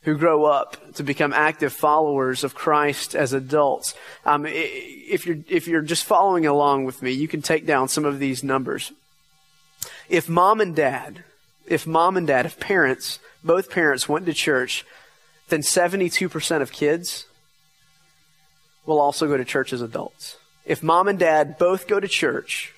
who 0.04 0.16
grow 0.16 0.46
up 0.46 0.94
to 0.94 1.02
become 1.02 1.34
active 1.34 1.70
followers 1.70 2.44
of 2.44 2.54
Christ 2.54 3.14
as 3.14 3.34
adults. 3.34 3.94
Um, 4.24 4.46
if 4.46 5.26
you're 5.26 5.40
if 5.50 5.68
you're 5.68 5.82
just 5.82 6.04
following 6.04 6.46
along 6.46 6.86
with 6.86 7.02
me, 7.02 7.10
you 7.10 7.28
can 7.28 7.42
take 7.42 7.66
down 7.66 7.88
some 7.88 8.06
of 8.06 8.18
these 8.18 8.42
numbers. 8.42 8.90
If 10.08 10.30
mom 10.30 10.62
and 10.62 10.74
dad, 10.74 11.22
if 11.66 11.86
mom 11.86 12.16
and 12.16 12.26
dad, 12.26 12.46
if 12.46 12.58
parents, 12.58 13.18
both 13.44 13.70
parents 13.70 14.08
went 14.08 14.24
to 14.24 14.32
church, 14.32 14.86
then 15.50 15.60
72% 15.60 16.62
of 16.62 16.72
kids 16.72 17.26
will 18.86 18.98
also 18.98 19.28
go 19.28 19.36
to 19.36 19.44
church 19.44 19.74
as 19.74 19.82
adults 19.82 20.38
if 20.64 20.82
mom 20.82 21.08
and 21.08 21.18
dad 21.18 21.58
both 21.58 21.88
go 21.88 21.98
to 21.98 22.08
church, 22.08 22.72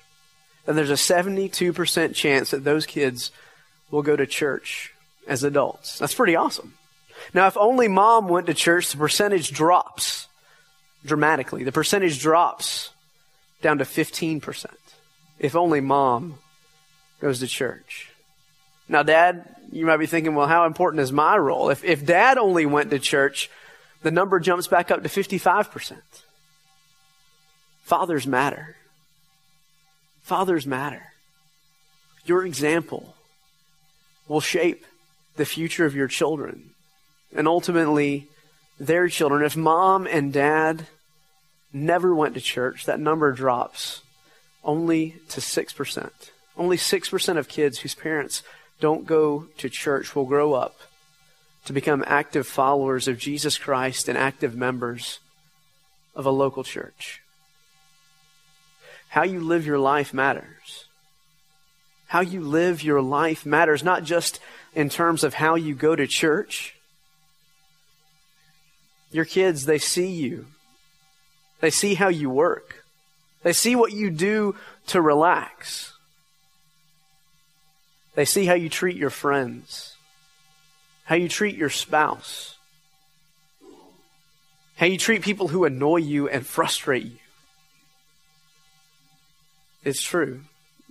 then 0.65 0.75
there's 0.75 0.89
a 0.89 0.93
72% 0.93 2.15
chance 2.15 2.51
that 2.51 2.63
those 2.63 2.85
kids 2.85 3.31
will 3.91 4.01
go 4.01 4.15
to 4.15 4.25
church 4.25 4.93
as 5.27 5.43
adults. 5.43 5.99
That's 5.99 6.15
pretty 6.15 6.35
awesome. 6.35 6.73
Now, 7.33 7.47
if 7.47 7.57
only 7.57 7.87
mom 7.87 8.27
went 8.27 8.47
to 8.47 8.53
church, 8.53 8.91
the 8.91 8.97
percentage 8.97 9.51
drops 9.51 10.27
dramatically. 11.05 11.63
The 11.63 11.71
percentage 11.71 12.19
drops 12.19 12.91
down 13.61 13.77
to 13.77 13.85
15%. 13.85 14.65
If 15.39 15.55
only 15.55 15.81
mom 15.81 16.39
goes 17.19 17.39
to 17.39 17.47
church. 17.47 18.11
Now, 18.87 19.03
dad, 19.03 19.55
you 19.71 19.85
might 19.85 19.97
be 19.97 20.05
thinking, 20.05 20.35
well, 20.35 20.47
how 20.47 20.65
important 20.65 21.01
is 21.01 21.11
my 21.11 21.37
role? 21.37 21.69
If, 21.69 21.83
if 21.83 22.05
dad 22.05 22.37
only 22.37 22.65
went 22.65 22.91
to 22.91 22.99
church, 22.99 23.49
the 24.03 24.11
number 24.11 24.39
jumps 24.39 24.67
back 24.67 24.91
up 24.91 25.01
to 25.03 25.09
55%. 25.09 25.97
Fathers 27.85 28.25
matter. 28.25 28.75
Fathers 30.23 30.65
matter. 30.65 31.13
Your 32.25 32.43
example 32.43 33.13
will 34.27 34.41
shape 34.41 34.87
the 35.35 35.45
future 35.45 35.85
of 35.85 35.95
your 35.95 36.07
children 36.07 36.71
and 37.35 37.47
ultimately 37.47 38.27
their 38.79 39.07
children. 39.07 39.45
If 39.45 39.55
mom 39.55 40.07
and 40.07 40.33
dad 40.33 40.87
never 41.71 42.15
went 42.15 42.33
to 42.33 42.41
church, 42.41 42.87
that 42.87 42.99
number 42.99 43.31
drops 43.31 44.01
only 44.63 45.17
to 45.29 45.39
6%. 45.39 46.09
Only 46.57 46.77
6% 46.77 47.37
of 47.37 47.47
kids 47.47 47.79
whose 47.79 47.93
parents 47.93 48.41
don't 48.79 49.05
go 49.05 49.45
to 49.59 49.69
church 49.69 50.15
will 50.15 50.25
grow 50.25 50.53
up 50.53 50.79
to 51.65 51.73
become 51.73 52.03
active 52.07 52.47
followers 52.47 53.07
of 53.07 53.19
Jesus 53.19 53.59
Christ 53.59 54.09
and 54.09 54.17
active 54.17 54.55
members 54.55 55.19
of 56.15 56.25
a 56.25 56.31
local 56.31 56.63
church. 56.63 57.21
How 59.15 59.23
you 59.23 59.39
live 59.39 59.65
your 59.65 59.79
life 59.79 60.13
matters. 60.13 60.87
How 62.07 62.19
you 62.19 62.41
live 62.41 62.83
your 62.83 63.01
life 63.01 63.45
matters, 63.45 63.81
not 63.81 64.03
just 64.03 64.41
in 64.73 64.89
terms 64.89 65.23
of 65.23 65.35
how 65.35 65.55
you 65.55 65.73
go 65.73 65.95
to 65.95 66.05
church. 66.05 66.75
Your 69.13 69.23
kids, 69.23 69.67
they 69.67 69.77
see 69.77 70.09
you. 70.09 70.47
They 71.61 71.69
see 71.69 71.93
how 71.93 72.09
you 72.09 72.29
work. 72.29 72.83
They 73.41 73.53
see 73.53 73.73
what 73.73 73.93
you 73.93 74.09
do 74.09 74.57
to 74.87 74.99
relax. 74.99 75.93
They 78.15 78.25
see 78.25 78.45
how 78.45 78.55
you 78.55 78.67
treat 78.67 78.97
your 78.97 79.09
friends, 79.09 79.95
how 81.05 81.15
you 81.15 81.29
treat 81.29 81.55
your 81.55 81.69
spouse, 81.69 82.57
how 84.75 84.87
you 84.87 84.97
treat 84.97 85.21
people 85.21 85.47
who 85.47 85.63
annoy 85.63 85.99
you 85.99 86.27
and 86.27 86.45
frustrate 86.45 87.05
you. 87.05 87.24
It's 89.85 90.01
true. 90.01 90.41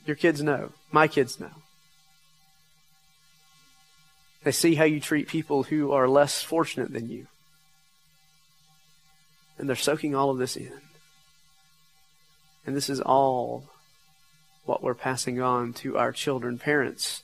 Your 0.07 0.17
kids 0.17 0.43
know. 0.43 0.71
My 0.93 1.09
kids 1.09 1.41
know. 1.41 1.51
They 4.45 4.53
see 4.53 4.77
how 4.77 4.85
you 4.85 5.01
treat 5.01 5.27
people 5.27 5.65
who 5.65 5.93
are 5.93 6.09
less 6.09 6.43
fortunate 6.43 6.93
than 6.93 7.09
you. 7.09 7.27
And 9.59 9.69
they're 9.69 9.77
soaking 9.77 10.15
all 10.15 10.31
of 10.31 10.39
this 10.39 10.57
in. 10.57 10.81
And 12.67 12.77
this 12.77 12.89
is 12.89 13.01
all 13.01 13.65
what 14.65 14.83
we're 14.83 14.95
passing 14.95 15.41
on 15.41 15.73
to 15.75 15.99
our 15.99 16.13
children. 16.13 16.59
Parents, 16.59 17.23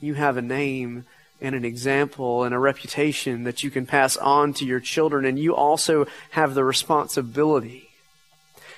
you 0.00 0.14
have 0.14 0.36
a 0.36 0.42
name 0.42 1.04
and 1.40 1.54
an 1.54 1.64
example 1.64 2.44
and 2.44 2.54
a 2.54 2.58
reputation 2.58 3.44
that 3.44 3.62
you 3.62 3.70
can 3.70 3.86
pass 3.86 4.16
on 4.16 4.54
to 4.54 4.64
your 4.64 4.80
children, 4.80 5.24
and 5.24 5.38
you 5.38 5.54
also 5.54 6.06
have 6.30 6.54
the 6.54 6.64
responsibility 6.64 7.90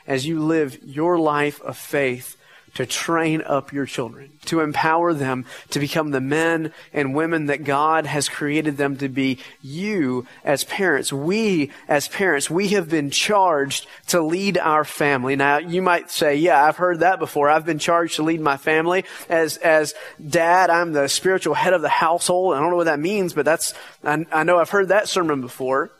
as 0.06 0.26
you 0.26 0.40
live 0.40 0.78
your 0.84 1.18
life 1.18 1.60
of 1.62 1.76
faith 1.76 2.36
to 2.76 2.84
train 2.84 3.42
up 3.46 3.72
your 3.72 3.86
children, 3.86 4.30
to 4.44 4.60
empower 4.60 5.14
them 5.14 5.46
to 5.70 5.80
become 5.80 6.10
the 6.10 6.20
men 6.20 6.74
and 6.92 7.14
women 7.14 7.46
that 7.46 7.64
God 7.64 8.04
has 8.04 8.28
created 8.28 8.76
them 8.76 8.98
to 8.98 9.08
be. 9.08 9.38
You 9.62 10.26
as 10.44 10.64
parents, 10.64 11.10
we 11.10 11.70
as 11.88 12.06
parents, 12.06 12.50
we 12.50 12.68
have 12.68 12.90
been 12.90 13.10
charged 13.10 13.86
to 14.08 14.20
lead 14.20 14.58
our 14.58 14.84
family. 14.84 15.36
Now, 15.36 15.56
you 15.56 15.80
might 15.80 16.10
say, 16.10 16.36
yeah, 16.36 16.62
I've 16.62 16.76
heard 16.76 17.00
that 17.00 17.18
before. 17.18 17.48
I've 17.48 17.64
been 17.64 17.78
charged 17.78 18.16
to 18.16 18.22
lead 18.22 18.42
my 18.42 18.58
family. 18.58 19.06
As, 19.30 19.56
as 19.56 19.94
dad, 20.28 20.68
I'm 20.68 20.92
the 20.92 21.08
spiritual 21.08 21.54
head 21.54 21.72
of 21.72 21.80
the 21.80 21.88
household. 21.88 22.54
I 22.54 22.60
don't 22.60 22.68
know 22.68 22.76
what 22.76 22.84
that 22.84 23.00
means, 23.00 23.32
but 23.32 23.46
that's, 23.46 23.72
I, 24.04 24.26
I 24.30 24.44
know 24.44 24.58
I've 24.58 24.70
heard 24.70 24.88
that 24.88 25.08
sermon 25.08 25.40
before. 25.40 25.90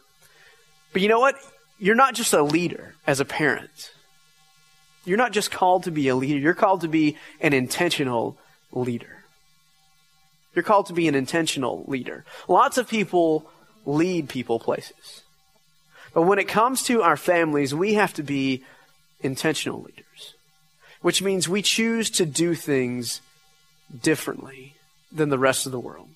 But 0.93 1.01
you 1.01 1.09
know 1.09 1.21
what? 1.21 1.37
You're 1.79 1.95
not 1.95 2.15
just 2.15 2.35
a 2.35 2.43
leader 2.43 2.95
as 3.07 3.19
a 3.21 3.25
parent. 3.25 3.93
You're 5.07 5.17
not 5.17 5.33
just 5.33 5.51
called 5.51 5.85
to 5.85 5.91
be 5.91 6.09
a 6.09 6.17
leader, 6.17 6.39
you're 6.39 6.53
called 6.53 6.83
to 6.83 6.89
be 6.89 7.17
an 7.41 7.55
intentional 7.55 8.37
leader. 8.73 9.25
You're 10.55 10.65
called 10.65 10.87
to 10.87 10.95
be 10.95 11.07
an 11.07 11.15
intentional 11.15 11.85
leader. 11.87 12.25
Lots 12.49 12.77
of 12.77 12.89
people 12.89 13.49
lead 13.85 14.29
people 14.29 14.59
places. 14.59 15.23
But 16.13 16.23
when 16.23 16.39
it 16.39 16.49
comes 16.49 16.83
to 16.85 17.03
our 17.03 17.17
families, 17.17 17.75
we 17.75 17.95
have 17.95 18.15
to 18.15 18.23
be 18.23 18.65
intentional 19.21 19.83
leaders, 19.83 20.35
which 21.03 21.23
means 21.23 21.49
we 21.49 21.63
choose 21.63 22.11
to 22.11 22.27
do 22.27 22.55
things 22.55 23.21
differently 24.03 24.75
than 25.13 25.29
the 25.29 25.39
rest 25.39 25.67
of 25.67 25.73
the 25.73 25.79
world. 25.79 26.09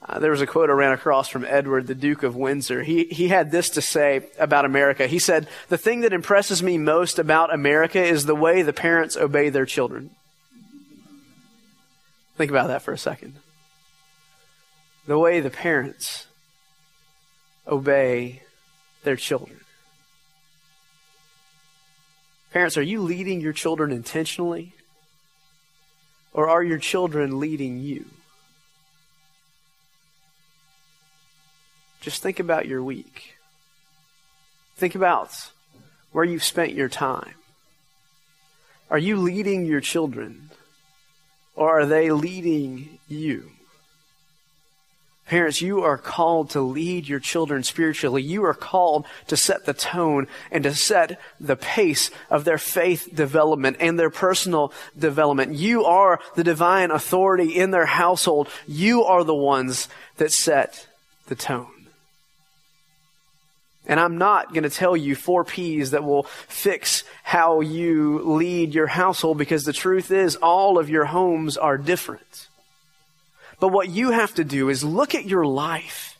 Uh, 0.00 0.18
there 0.18 0.30
was 0.30 0.40
a 0.40 0.46
quote 0.46 0.70
I 0.70 0.74
ran 0.74 0.92
across 0.92 1.28
from 1.28 1.44
Edward, 1.44 1.86
the 1.86 1.94
Duke 1.94 2.22
of 2.22 2.36
Windsor. 2.36 2.82
He, 2.82 3.04
he 3.04 3.28
had 3.28 3.50
this 3.50 3.70
to 3.70 3.82
say 3.82 4.26
about 4.38 4.64
America. 4.64 5.06
He 5.06 5.18
said, 5.18 5.48
The 5.68 5.78
thing 5.78 6.00
that 6.02 6.12
impresses 6.12 6.62
me 6.62 6.78
most 6.78 7.18
about 7.18 7.52
America 7.52 8.02
is 8.02 8.24
the 8.24 8.34
way 8.34 8.62
the 8.62 8.72
parents 8.72 9.16
obey 9.16 9.48
their 9.48 9.66
children. 9.66 10.10
Think 12.36 12.50
about 12.50 12.68
that 12.68 12.82
for 12.82 12.92
a 12.92 12.98
second. 12.98 13.34
The 15.06 15.18
way 15.18 15.40
the 15.40 15.50
parents 15.50 16.26
obey 17.66 18.42
their 19.02 19.16
children. 19.16 19.60
Parents, 22.52 22.76
are 22.76 22.82
you 22.82 23.00
leading 23.00 23.40
your 23.40 23.52
children 23.52 23.90
intentionally? 23.90 24.72
Or 26.32 26.48
are 26.48 26.62
your 26.62 26.78
children 26.78 27.40
leading 27.40 27.80
you? 27.80 28.06
Just 32.08 32.22
think 32.22 32.40
about 32.40 32.66
your 32.66 32.82
week. 32.82 33.34
Think 34.78 34.94
about 34.94 35.50
where 36.10 36.24
you've 36.24 36.42
spent 36.42 36.72
your 36.72 36.88
time. 36.88 37.34
Are 38.88 38.96
you 38.96 39.18
leading 39.18 39.66
your 39.66 39.82
children? 39.82 40.48
Or 41.54 41.80
are 41.80 41.84
they 41.84 42.10
leading 42.10 42.98
you? 43.08 43.50
Parents, 45.26 45.60
you 45.60 45.82
are 45.82 45.98
called 45.98 46.48
to 46.50 46.62
lead 46.62 47.06
your 47.06 47.20
children 47.20 47.62
spiritually. 47.62 48.22
You 48.22 48.42
are 48.46 48.54
called 48.54 49.04
to 49.26 49.36
set 49.36 49.66
the 49.66 49.74
tone 49.74 50.28
and 50.50 50.64
to 50.64 50.74
set 50.74 51.20
the 51.38 51.56
pace 51.56 52.10
of 52.30 52.46
their 52.46 52.56
faith 52.56 53.10
development 53.14 53.76
and 53.80 53.98
their 53.98 54.08
personal 54.08 54.72
development. 54.98 55.56
You 55.56 55.84
are 55.84 56.20
the 56.36 56.44
divine 56.44 56.90
authority 56.90 57.54
in 57.54 57.70
their 57.70 57.84
household. 57.84 58.48
You 58.66 59.04
are 59.04 59.24
the 59.24 59.34
ones 59.34 59.90
that 60.16 60.32
set 60.32 60.86
the 61.26 61.34
tone. 61.34 61.77
And 63.88 63.98
I'm 63.98 64.18
not 64.18 64.52
going 64.52 64.64
to 64.64 64.70
tell 64.70 64.94
you 64.94 65.16
four 65.16 65.44
P's 65.44 65.92
that 65.92 66.04
will 66.04 66.24
fix 66.24 67.04
how 67.22 67.62
you 67.62 68.18
lead 68.18 68.74
your 68.74 68.86
household 68.86 69.38
because 69.38 69.64
the 69.64 69.72
truth 69.72 70.10
is 70.10 70.36
all 70.36 70.78
of 70.78 70.90
your 70.90 71.06
homes 71.06 71.56
are 71.56 71.78
different. 71.78 72.48
But 73.58 73.68
what 73.68 73.88
you 73.88 74.10
have 74.10 74.34
to 74.34 74.44
do 74.44 74.68
is 74.68 74.84
look 74.84 75.14
at 75.14 75.24
your 75.24 75.46
life. 75.46 76.18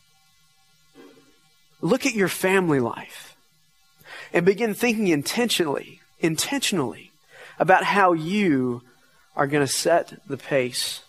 Look 1.79 2.07
at 2.07 2.15
your 2.15 2.27
family 2.27 2.79
life 2.79 3.37
and 4.33 4.45
begin 4.45 4.73
thinking 4.73 5.07
intentionally, 5.07 6.01
intentionally 6.19 7.11
about 7.59 7.83
how 7.83 8.13
you 8.13 8.81
are 9.35 9.47
going 9.47 9.65
to 9.65 9.71
set 9.71 10.19
the 10.27 10.37
pace 10.37 11.01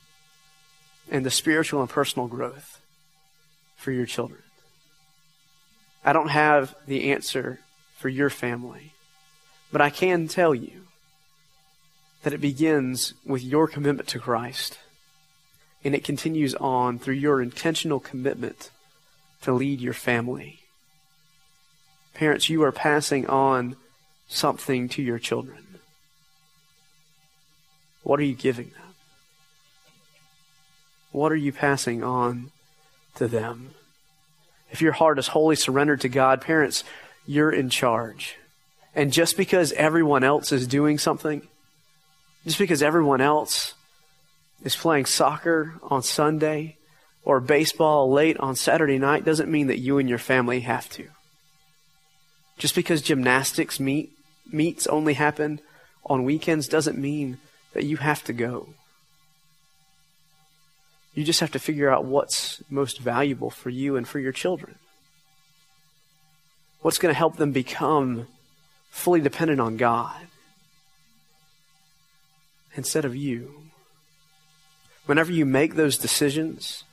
and 1.11 1.25
the 1.25 1.31
spiritual 1.31 1.81
and 1.81 1.91
personal 1.91 2.29
growth 2.29 2.81
for 3.77 3.91
your 3.91 4.07
children. 4.07 4.43
I 6.05 6.13
don't 6.13 6.29
have 6.29 6.75
the 6.87 7.13
answer 7.13 7.61
for 7.97 8.09
your 8.09 8.31
family, 8.31 8.93
but 9.71 9.81
I 9.81 9.91
can 9.91 10.29
tell 10.29 10.55
you 10.55 10.87
that 12.23 12.33
it 12.33 12.41
begins 12.41 13.15
with 13.25 13.43
your 13.43 13.69
commitment 13.69 14.09
to 14.09 14.19
Christ 14.19 14.79
and 15.85 15.95
it 15.95 16.05
continues 16.05 16.55
on 16.57 16.99
through 16.99 17.15
your 17.15 17.41
intentional 17.41 18.01
commitment 18.01 18.71
to 19.43 19.53
lead 19.53 19.81
your 19.81 19.95
family. 19.95 20.61
Parents, 22.15 22.51
you 22.51 22.63
are 22.63 22.73
passing 22.73 23.27
on 23.27 23.77
something 24.29 24.89
to 24.91 25.03
your 25.03 25.19
children. 25.19 25.67
What 28.03 28.21
are 28.21 28.25
you 28.25 28.35
giving 28.35 28.71
them? 28.71 28.95
What 31.13 31.33
are 31.33 31.37
you 31.37 31.53
passing 31.53 32.05
on 32.05 32.53
to 33.17 33.27
them? 33.27 33.71
If 34.71 34.83
your 34.83 34.93
heart 34.93 35.19
is 35.19 35.29
wholly 35.29 35.57
surrendered 35.57 36.03
to 36.03 36.09
God, 36.09 36.41
parents, 36.41 36.85
you're 37.27 37.51
in 37.51 37.71
charge. 37.71 38.37
And 38.95 39.13
just 39.13 39.37
because 39.37 39.73
everyone 39.73 40.25
else 40.25 40.53
is 40.53 40.67
doing 40.67 40.99
something, 40.99 41.43
just 42.45 42.59
because 42.59 42.83
everyone 42.83 43.21
else 43.21 43.75
is 44.65 44.77
playing 44.77 45.07
soccer 45.07 45.75
on 45.83 46.03
Sunday 46.03 46.77
or 47.25 47.41
baseball 47.41 48.11
late 48.11 48.39
on 48.39 48.57
Saturday 48.57 48.99
night 48.99 49.25
doesn't 49.25 49.51
mean 49.51 49.69
that 49.69 49.79
you 49.79 49.99
and 49.99 50.09
your 50.09 50.19
family 50.19 50.61
have 50.61 50.89
to. 50.91 51.09
Just 52.59 52.75
because 52.75 53.03
gymnastics 53.03 53.81
meet, 53.81 54.11
meets 54.51 54.87
only 54.87 55.15
happen 55.15 55.61
on 56.05 56.25
weekends 56.25 56.69
doesn't 56.69 56.99
mean 56.99 57.39
that 57.73 57.85
you 57.85 57.97
have 57.99 58.25
to 58.25 58.33
go. 58.33 58.75
You 61.15 61.25
just 61.25 61.41
have 61.41 61.53
to 61.53 61.59
figure 61.59 61.91
out 61.91 62.05
what's 62.05 62.63
most 62.71 63.01
valuable 63.01 63.51
for 63.51 63.71
you 63.71 63.97
and 63.97 64.07
for 64.07 64.19
your 64.19 64.33
children. 64.33 64.77
What's 66.83 66.99
going 66.99 67.13
to 67.13 67.19
help 67.19 67.37
them 67.37 67.53
become 67.53 68.27
fully 68.91 69.21
dependent 69.21 69.61
on 69.61 69.77
God 69.77 70.17
instead 72.75 73.05
of 73.05 73.15
you 73.15 73.61
whenever 75.11 75.33
you 75.33 75.45
make 75.45 75.75
those 75.75 75.99
decisions 75.99 76.85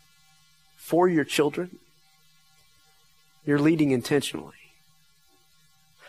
for 0.76 1.08
your 1.08 1.24
children, 1.24 1.78
you're 3.46 3.60
leading 3.60 3.92
intentionally. 3.92 4.56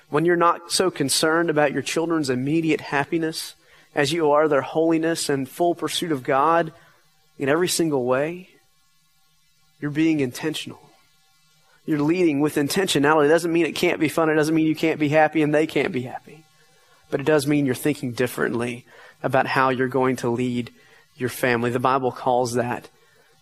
When 0.09 0.25
you're 0.25 0.35
not 0.35 0.73
so 0.73 0.90
concerned 0.90 1.51
about 1.51 1.73
your 1.73 1.83
children's 1.83 2.31
immediate 2.31 2.81
happiness 2.81 3.55
as 3.94 4.11
you 4.11 4.31
are 4.31 4.49
their 4.49 4.62
holiness 4.62 5.29
and 5.29 5.47
full 5.47 5.75
pursuit 5.75 6.11
of 6.11 6.23
God 6.23 6.73
in 7.38 7.48
every 7.48 7.68
single 7.68 8.05
way, 8.05 8.48
you're 9.81 9.90
being 9.90 10.20
intentional. 10.20 10.81
You're 11.87 12.03
leading 12.03 12.40
with 12.40 12.57
intentionality. 12.57 13.27
It 13.27 13.29
doesn't 13.29 13.53
mean 13.53 13.64
it 13.64 13.74
can't 13.74 14.01
be 14.01 14.09
fun. 14.09 14.29
It 14.29 14.35
doesn't 14.35 14.55
mean 14.55 14.66
you 14.66 14.74
can't 14.74 15.01
be 15.01 15.09
happy 15.09 15.42
and 15.42 15.55
they 15.55 15.66
can't 15.66 15.92
be 15.92 16.03
happy. 16.03 16.44
But 17.11 17.20
it 17.20 17.24
does 17.24 17.46
mean 17.46 17.64
you're 17.64 17.74
thinking 17.74 18.12
differently 18.12 18.85
about 19.22 19.46
how 19.46 19.70
you're 19.70 19.88
going 19.88 20.16
to 20.16 20.29
lead 20.29 20.70
your 21.16 21.31
family. 21.31 21.70
The 21.70 21.81
Bible 21.81 22.12
calls 22.12 22.55
that 22.55 22.90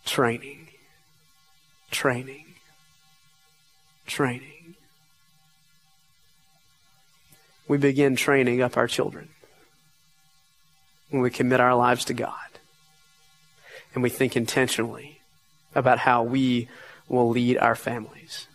training. 0.05 0.69
Training. 1.91 2.45
Training. 4.05 4.75
We 7.67 7.77
begin 7.77 8.15
training 8.15 8.61
up 8.61 8.77
our 8.77 8.87
children 8.87 9.27
when 11.09 11.21
we 11.21 11.29
commit 11.29 11.59
our 11.59 11.75
lives 11.75 12.05
to 12.05 12.13
God 12.13 12.46
and 13.97 14.03
we 14.03 14.11
think 14.11 14.37
intentionally 14.37 15.19
about 15.73 15.97
how 15.97 16.21
we 16.21 16.67
will 17.09 17.29
lead 17.29 17.57
our 17.57 17.73
families. 17.73 18.45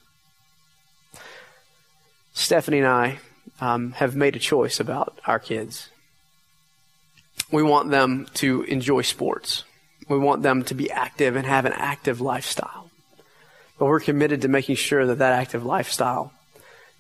Stephanie 2.32 2.78
and 2.78 2.86
I 2.86 3.18
um, 3.60 3.90
have 3.90 4.14
made 4.14 4.36
a 4.36 4.38
choice 4.38 4.78
about 4.78 5.18
our 5.26 5.40
kids 5.40 5.88
we 7.50 7.62
want 7.62 7.90
them 7.90 8.28
to 8.34 8.62
enjoy 8.62 9.02
sports. 9.02 9.64
We 10.08 10.16
want 10.16 10.42
them 10.42 10.62
to 10.64 10.74
be 10.74 10.90
active 10.90 11.34
and 11.34 11.44
have 11.44 11.64
an 11.64 11.74
active 11.74 12.20
lifestyle. 12.20 12.90
But 13.78 13.86
we're 13.86 13.98
committed 13.98 14.42
to 14.42 14.48
making 14.48 14.76
sure 14.76 15.06
that 15.06 15.18
that 15.18 15.32
active 15.32 15.64
lifestyle 15.64 16.32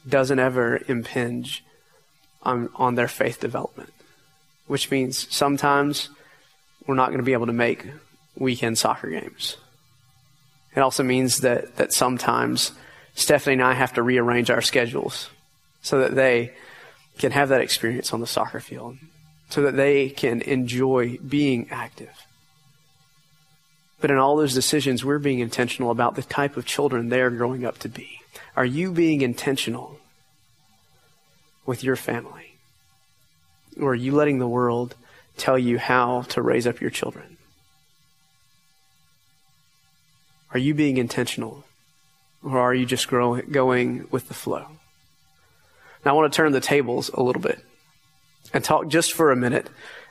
doesn't 0.08 0.40
ever 0.40 0.82
impinge 0.88 1.64
on, 2.42 2.68
on 2.74 2.96
their 2.96 3.08
faith 3.08 3.38
development, 3.38 3.92
which 4.66 4.90
means 4.90 5.32
sometimes 5.32 6.10
we're 6.86 6.96
not 6.96 7.08
going 7.08 7.18
to 7.18 7.24
be 7.24 7.34
able 7.34 7.46
to 7.46 7.52
make 7.52 7.86
weekend 8.36 8.78
soccer 8.78 9.10
games. 9.10 9.56
It 10.74 10.80
also 10.80 11.02
means 11.02 11.40
that, 11.40 11.76
that 11.76 11.92
sometimes 11.92 12.72
Stephanie 13.14 13.54
and 13.54 13.62
I 13.62 13.74
have 13.74 13.92
to 13.94 14.02
rearrange 14.02 14.50
our 14.50 14.62
schedules 14.62 15.28
so 15.82 16.00
that 16.00 16.14
they 16.14 16.54
can 17.18 17.32
have 17.32 17.50
that 17.50 17.60
experience 17.60 18.12
on 18.12 18.20
the 18.20 18.26
soccer 18.26 18.60
field 18.60 18.96
so 19.52 19.60
that 19.62 19.76
they 19.76 20.08
can 20.08 20.40
enjoy 20.40 21.18
being 21.18 21.68
active. 21.70 22.26
But 24.00 24.10
in 24.10 24.16
all 24.16 24.36
those 24.36 24.54
decisions, 24.54 25.04
we're 25.04 25.18
being 25.18 25.40
intentional 25.40 25.90
about 25.90 26.14
the 26.14 26.22
type 26.22 26.56
of 26.56 26.64
children 26.64 27.10
they're 27.10 27.30
growing 27.30 27.66
up 27.66 27.78
to 27.80 27.88
be. 27.90 28.20
Are 28.56 28.64
you 28.64 28.92
being 28.92 29.20
intentional 29.20 30.00
with 31.66 31.84
your 31.84 31.96
family? 31.96 32.56
Or 33.78 33.92
are 33.92 33.94
you 33.94 34.12
letting 34.12 34.38
the 34.38 34.48
world 34.48 34.96
tell 35.36 35.58
you 35.58 35.78
how 35.78 36.22
to 36.30 36.40
raise 36.40 36.66
up 36.66 36.80
your 36.80 36.90
children? 36.90 37.36
Are 40.52 40.58
you 40.58 40.74
being 40.74 40.96
intentional? 40.96 41.64
Or 42.42 42.58
are 42.58 42.74
you 42.74 42.86
just 42.86 43.08
growing, 43.08 43.50
going 43.50 44.08
with 44.10 44.28
the 44.28 44.34
flow? 44.34 44.66
Now, 46.04 46.12
I 46.12 46.14
want 46.14 46.32
to 46.32 46.36
turn 46.36 46.52
the 46.52 46.60
tables 46.60 47.10
a 47.14 47.22
little 47.22 47.42
bit 47.42 47.64
and 48.52 48.64
talk 48.64 48.88
just 48.88 49.12
for 49.12 49.30
a 49.30 49.36
minute 49.36 49.68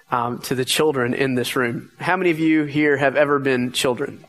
um, 0.10 0.40
to 0.40 0.56
the 0.56 0.66
children 0.66 1.14
in 1.14 1.36
this 1.36 1.56
room. 1.56 1.92
How 2.00 2.16
many 2.16 2.32
of 2.32 2.40
you 2.40 2.64
here 2.64 2.98
have 2.98 3.16
ever 3.16 3.40
been 3.40 3.72
children? 3.72 4.26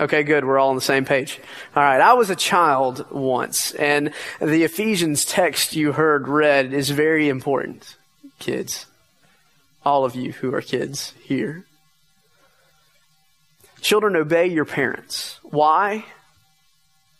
Okay, 0.00 0.22
good. 0.22 0.46
We're 0.46 0.58
all 0.58 0.70
on 0.70 0.76
the 0.76 0.80
same 0.80 1.04
page. 1.04 1.38
All 1.76 1.82
right. 1.82 2.00
I 2.00 2.14
was 2.14 2.30
a 2.30 2.36
child 2.36 3.10
once, 3.10 3.72
and 3.72 4.14
the 4.40 4.64
Ephesians 4.64 5.26
text 5.26 5.76
you 5.76 5.92
heard 5.92 6.26
read 6.26 6.72
is 6.72 6.88
very 6.88 7.28
important. 7.28 7.96
Kids. 8.38 8.86
All 9.84 10.06
of 10.06 10.16
you 10.16 10.32
who 10.32 10.54
are 10.54 10.62
kids 10.62 11.12
here. 11.22 11.66
Children, 13.80 14.16
obey 14.16 14.46
your 14.46 14.64
parents. 14.64 15.38
Why? 15.42 16.04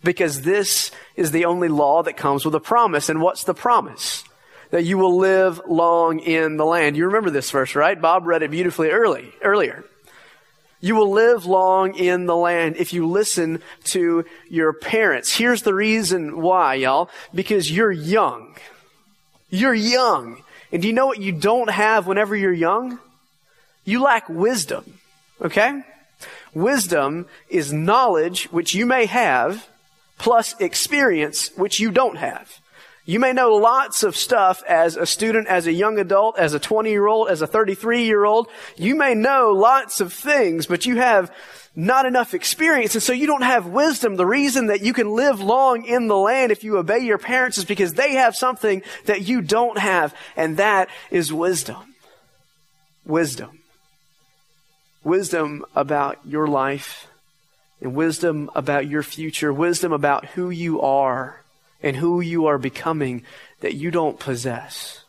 Because 0.03 0.42
this 0.42 0.90
is 1.16 1.31
the 1.31 1.44
only 1.46 1.68
law 1.68 2.03
that 2.03 2.16
comes 2.16 2.44
with 2.44 2.55
a 2.55 2.61
promise. 2.61 3.09
And 3.09 3.20
what's 3.20 3.44
the 3.44 3.55
promise? 3.55 4.25
That 4.70 4.85
you 4.85 4.99
will 4.99 5.16
live 5.16 5.61
long 5.66 6.20
in 6.20 6.57
the 6.57 6.64
land. 6.64 6.96
You 6.96 7.07
remember 7.07 7.31
this 7.31 7.51
verse, 7.51 7.75
right? 7.75 8.01
Bob 8.01 8.27
read 8.27 8.42
it 8.42 8.51
beautifully 8.51 8.90
early, 8.90 9.33
earlier. 9.42 9.85
You 10.81 10.94
will 10.94 11.11
live 11.11 11.44
long 11.44 11.94
in 11.94 12.25
the 12.25 12.37
land 12.37 12.77
if 12.77 12.92
you 12.92 13.07
listen 13.07 13.62
to 13.85 14.25
your 14.49 14.73
parents. 14.73 15.35
Here's 15.35 15.62
the 15.62 15.75
reason 15.75 16.40
why, 16.40 16.75
y'all. 16.75 17.11
Because 17.35 17.70
you're 17.70 17.92
young. 17.92 18.57
You're 19.51 19.75
young. 19.75 20.42
And 20.73 20.81
do 20.81 20.88
you 20.88 20.94
know 20.94 21.07
what 21.07 21.20
you 21.20 21.33
don't 21.33 21.68
have 21.68 22.07
whenever 22.07 22.35
you're 22.35 22.53
young? 22.53 22.99
You 23.85 24.03
lack 24.03 24.29
wisdom. 24.29 24.85
Okay? 25.42 25.83
Wisdom 26.55 27.27
is 27.49 27.73
knowledge 27.73 28.45
which 28.47 28.75
you 28.75 28.87
may 28.87 29.07
have 29.07 29.69
plus 30.19 30.55
experience 30.61 31.51
which 31.57 31.81
you 31.81 31.91
don't 31.91 32.17
have. 32.17 32.61
You 33.07 33.19
may 33.19 33.33
know 33.33 33.55
lots 33.55 34.03
of 34.03 34.17
stuff 34.17 34.63
as 34.69 34.97
a 34.97 35.07
student, 35.07 35.49
as 35.49 35.67
a 35.67 35.73
young 35.73 35.99
adult, 35.99 36.39
as 36.39 36.55
a 36.55 36.61
20 36.61 36.91
year 36.91 37.07
old, 37.07 37.29
as 37.29 37.43
a 37.43 37.47
33 37.47 38.05
year 38.05 38.25
old. 38.25 38.49
You 38.77 38.95
may 38.95 39.15
know 39.15 39.51
lots 39.51 40.01
of 40.01 40.13
things, 40.13 40.67
but 40.67 40.87
you 40.87 40.97
have 40.97 41.33
not 41.75 42.05
enough 42.05 42.35
experience. 42.35 42.95
And 42.95 43.03
so 43.03 43.13
you 43.13 43.27
don't 43.27 43.43
have 43.43 43.67
wisdom. 43.67 44.17
The 44.17 44.27
reason 44.27 44.67
that 44.67 44.83
you 44.83 44.93
can 44.93 45.11
live 45.11 45.41
long 45.41 45.85
in 45.87 46.09
the 46.09 46.17
land 46.17 46.53
if 46.53 46.63
you 46.63 46.77
obey 46.77 46.99
your 46.99 47.19
parents 47.19 47.59
is 47.59 47.65
because 47.65 47.95
they 47.95 48.15
have 48.15 48.37
something 48.37 48.83
that 49.07 49.23
you 49.23 49.41
don't 49.41 49.79
have. 49.79 50.15
And 50.37 50.59
that 50.59 50.89
is 51.11 51.33
wisdom. 51.33 51.95
Wisdom. 53.05 53.60
Wisdom 55.03 55.65
about 55.75 56.19
your 56.25 56.47
life 56.47 57.07
and 57.81 57.95
wisdom 57.95 58.51
about 58.55 58.87
your 58.87 59.03
future. 59.03 59.53
Wisdom 59.53 59.93
about 59.93 60.27
who 60.27 60.51
you 60.51 60.81
are 60.81 61.43
and 61.83 61.97
who 61.97 62.21
you 62.21 62.47
are 62.47 62.59
becoming 62.59 63.23
that 63.61 63.75
you 63.75 63.91
don't 63.91 64.19
possess. 64.19 65.05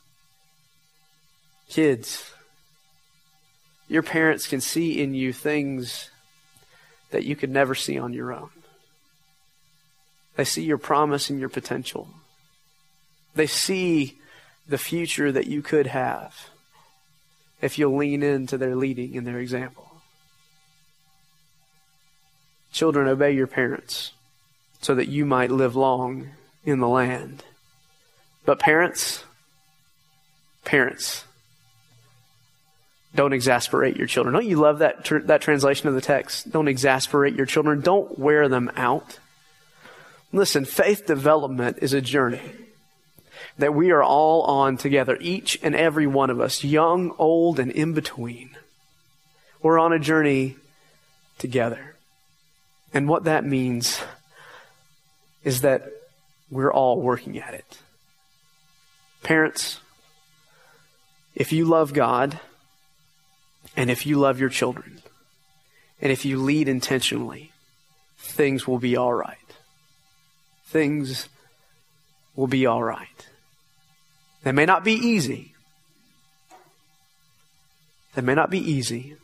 Kids, 1.69 2.33
your 3.87 4.03
parents 4.03 4.47
can 4.47 4.61
see 4.61 5.01
in 5.01 5.13
you 5.13 5.33
things 5.33 6.09
that 7.11 7.25
you 7.25 7.35
could 7.35 7.49
never 7.49 7.75
see 7.75 7.99
on 7.99 8.13
your 8.13 8.31
own. 8.31 8.49
They 10.37 10.45
see 10.45 10.63
your 10.63 10.77
promise 10.77 11.29
and 11.29 11.39
your 11.39 11.49
potential. 11.49 12.07
They 13.35 13.47
see 13.47 14.17
the 14.67 14.77
future 14.77 15.31
that 15.31 15.47
you 15.47 15.61
could 15.61 15.87
have 15.87 16.50
if 17.61 17.77
you'll 17.77 17.95
lean 17.95 18.23
into 18.23 18.57
their 18.57 18.75
leading 18.75 19.15
and 19.15 19.25
their 19.25 19.39
example. 19.39 19.89
Children, 22.71 23.07
obey 23.07 23.31
your 23.31 23.47
parents 23.47 24.13
so 24.81 24.95
that 24.95 25.07
you 25.07 25.25
might 25.25 25.51
live 25.51 25.75
long 25.75 26.29
in 26.65 26.79
the 26.79 26.87
land. 26.87 27.43
But 28.45 28.59
parents, 28.59 29.23
parents, 30.65 31.25
don't 33.13 33.33
exasperate 33.33 33.97
your 33.97 34.07
children. 34.07 34.33
Don't 34.33 34.45
you 34.45 34.55
love 34.55 34.79
that, 34.79 35.03
tr- 35.03 35.19
that 35.19 35.41
translation 35.41 35.89
of 35.89 35.95
the 35.95 36.01
text? 36.01 36.49
Don't 36.49 36.67
exasperate 36.67 37.35
your 37.35 37.45
children. 37.45 37.81
Don't 37.81 38.17
wear 38.17 38.47
them 38.47 38.71
out. 38.75 39.19
Listen, 40.31 40.63
faith 40.63 41.05
development 41.05 41.79
is 41.81 41.93
a 41.93 42.01
journey 42.01 42.41
that 43.61 43.75
we 43.75 43.91
are 43.91 44.03
all 44.03 44.41
on 44.43 44.75
together, 44.75 45.17
each 45.21 45.59
and 45.61 45.75
every 45.75 46.07
one 46.07 46.31
of 46.31 46.41
us, 46.41 46.63
young, 46.63 47.13
old, 47.19 47.59
and 47.59 47.71
in 47.71 47.93
between. 47.93 48.49
We're 49.61 49.79
on 49.79 49.93
a 49.93 49.99
journey 49.99 50.55
together. 51.37 51.95
And 52.91 53.07
what 53.07 53.25
that 53.25 53.45
means 53.45 54.01
is 55.43 55.61
that 55.61 55.91
we're 56.49 56.73
all 56.73 56.99
working 56.99 57.37
at 57.37 57.53
it. 57.53 57.77
Parents, 59.21 59.79
if 61.35 61.51
you 61.51 61.65
love 61.65 61.93
God, 61.93 62.39
and 63.77 63.91
if 63.91 64.07
you 64.07 64.17
love 64.17 64.39
your 64.39 64.49
children, 64.49 65.03
and 66.01 66.11
if 66.11 66.25
you 66.25 66.39
lead 66.39 66.67
intentionally, 66.67 67.51
things 68.17 68.67
will 68.67 68.79
be 68.79 68.97
all 68.97 69.13
right. 69.13 69.37
Things 70.65 71.29
will 72.35 72.47
be 72.47 72.65
all 72.65 72.81
right. 72.81 73.27
They 74.43 74.51
may 74.51 74.65
not 74.65 74.83
be 74.83 74.93
easy. 74.93 75.53
They 78.15 78.21
may 78.21 78.35
not 78.35 78.49
be 78.49 78.59
easy. 78.59 79.15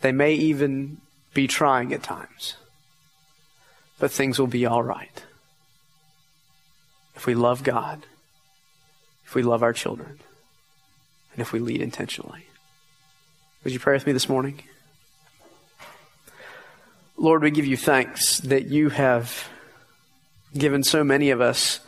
They 0.00 0.12
may 0.12 0.34
even 0.34 0.98
be 1.34 1.46
trying 1.46 1.92
at 1.92 2.02
times. 2.02 2.56
But 3.98 4.10
things 4.10 4.38
will 4.38 4.46
be 4.46 4.66
all 4.66 4.82
right 4.82 5.24
if 7.16 7.26
we 7.26 7.34
love 7.34 7.62
God, 7.62 8.06
if 9.26 9.34
we 9.34 9.42
love 9.42 9.62
our 9.62 9.74
children, 9.74 10.18
and 11.32 11.40
if 11.42 11.52
we 11.52 11.58
lead 11.58 11.82
intentionally. 11.82 12.46
Would 13.62 13.74
you 13.74 13.78
pray 13.78 13.92
with 13.92 14.06
me 14.06 14.14
this 14.14 14.26
morning? 14.26 14.62
Lord, 17.18 17.42
we 17.42 17.50
give 17.50 17.66
you 17.66 17.76
thanks 17.76 18.38
that 18.38 18.68
you 18.68 18.88
have 18.88 19.50
given 20.56 20.82
so 20.82 21.04
many 21.04 21.28
of 21.28 21.42
us 21.42 21.80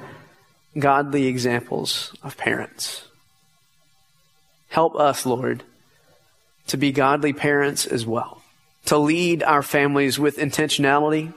godly 0.78 1.26
examples 1.26 2.14
of 2.22 2.36
parents. 2.36 3.04
Help 4.68 4.96
us, 4.96 5.26
Lord, 5.26 5.62
to 6.68 6.76
be 6.76 6.92
godly 6.92 7.32
parents 7.32 7.86
as 7.86 8.06
well, 8.06 8.42
to 8.86 8.96
lead 8.96 9.42
our 9.42 9.62
families 9.62 10.18
with 10.18 10.38
intentionality, 10.38 11.34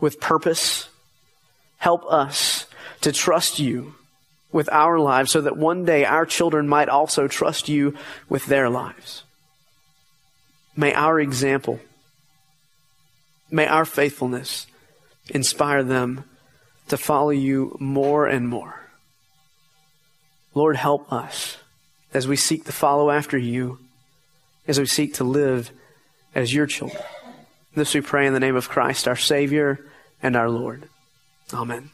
with 0.00 0.20
purpose. 0.20 0.88
Help 1.78 2.04
us 2.10 2.66
to 3.00 3.12
trust 3.12 3.58
you 3.58 3.94
with 4.52 4.68
our 4.70 4.98
lives 4.98 5.32
so 5.32 5.40
that 5.40 5.56
one 5.56 5.84
day 5.84 6.04
our 6.04 6.26
children 6.26 6.68
might 6.68 6.88
also 6.88 7.26
trust 7.26 7.68
you 7.68 7.96
with 8.28 8.46
their 8.46 8.68
lives. 8.68 9.24
May 10.76 10.92
our 10.92 11.18
example, 11.20 11.80
may 13.50 13.66
our 13.66 13.84
faithfulness 13.84 14.66
inspire 15.30 15.82
them 15.82 16.24
to 16.88 16.96
follow 16.96 17.30
you 17.30 17.76
more 17.80 18.26
and 18.26 18.48
more. 18.48 18.80
Lord, 20.54 20.76
help 20.76 21.12
us 21.12 21.58
as 22.12 22.28
we 22.28 22.36
seek 22.36 22.64
to 22.64 22.72
follow 22.72 23.10
after 23.10 23.36
you, 23.36 23.78
as 24.68 24.78
we 24.78 24.86
seek 24.86 25.14
to 25.14 25.24
live 25.24 25.72
as 26.34 26.54
your 26.54 26.66
children. 26.66 27.02
This 27.74 27.94
we 27.94 28.00
pray 28.00 28.26
in 28.26 28.34
the 28.34 28.40
name 28.40 28.54
of 28.54 28.68
Christ, 28.68 29.08
our 29.08 29.16
Savior 29.16 29.84
and 30.22 30.36
our 30.36 30.48
Lord. 30.48 30.88
Amen. 31.52 31.90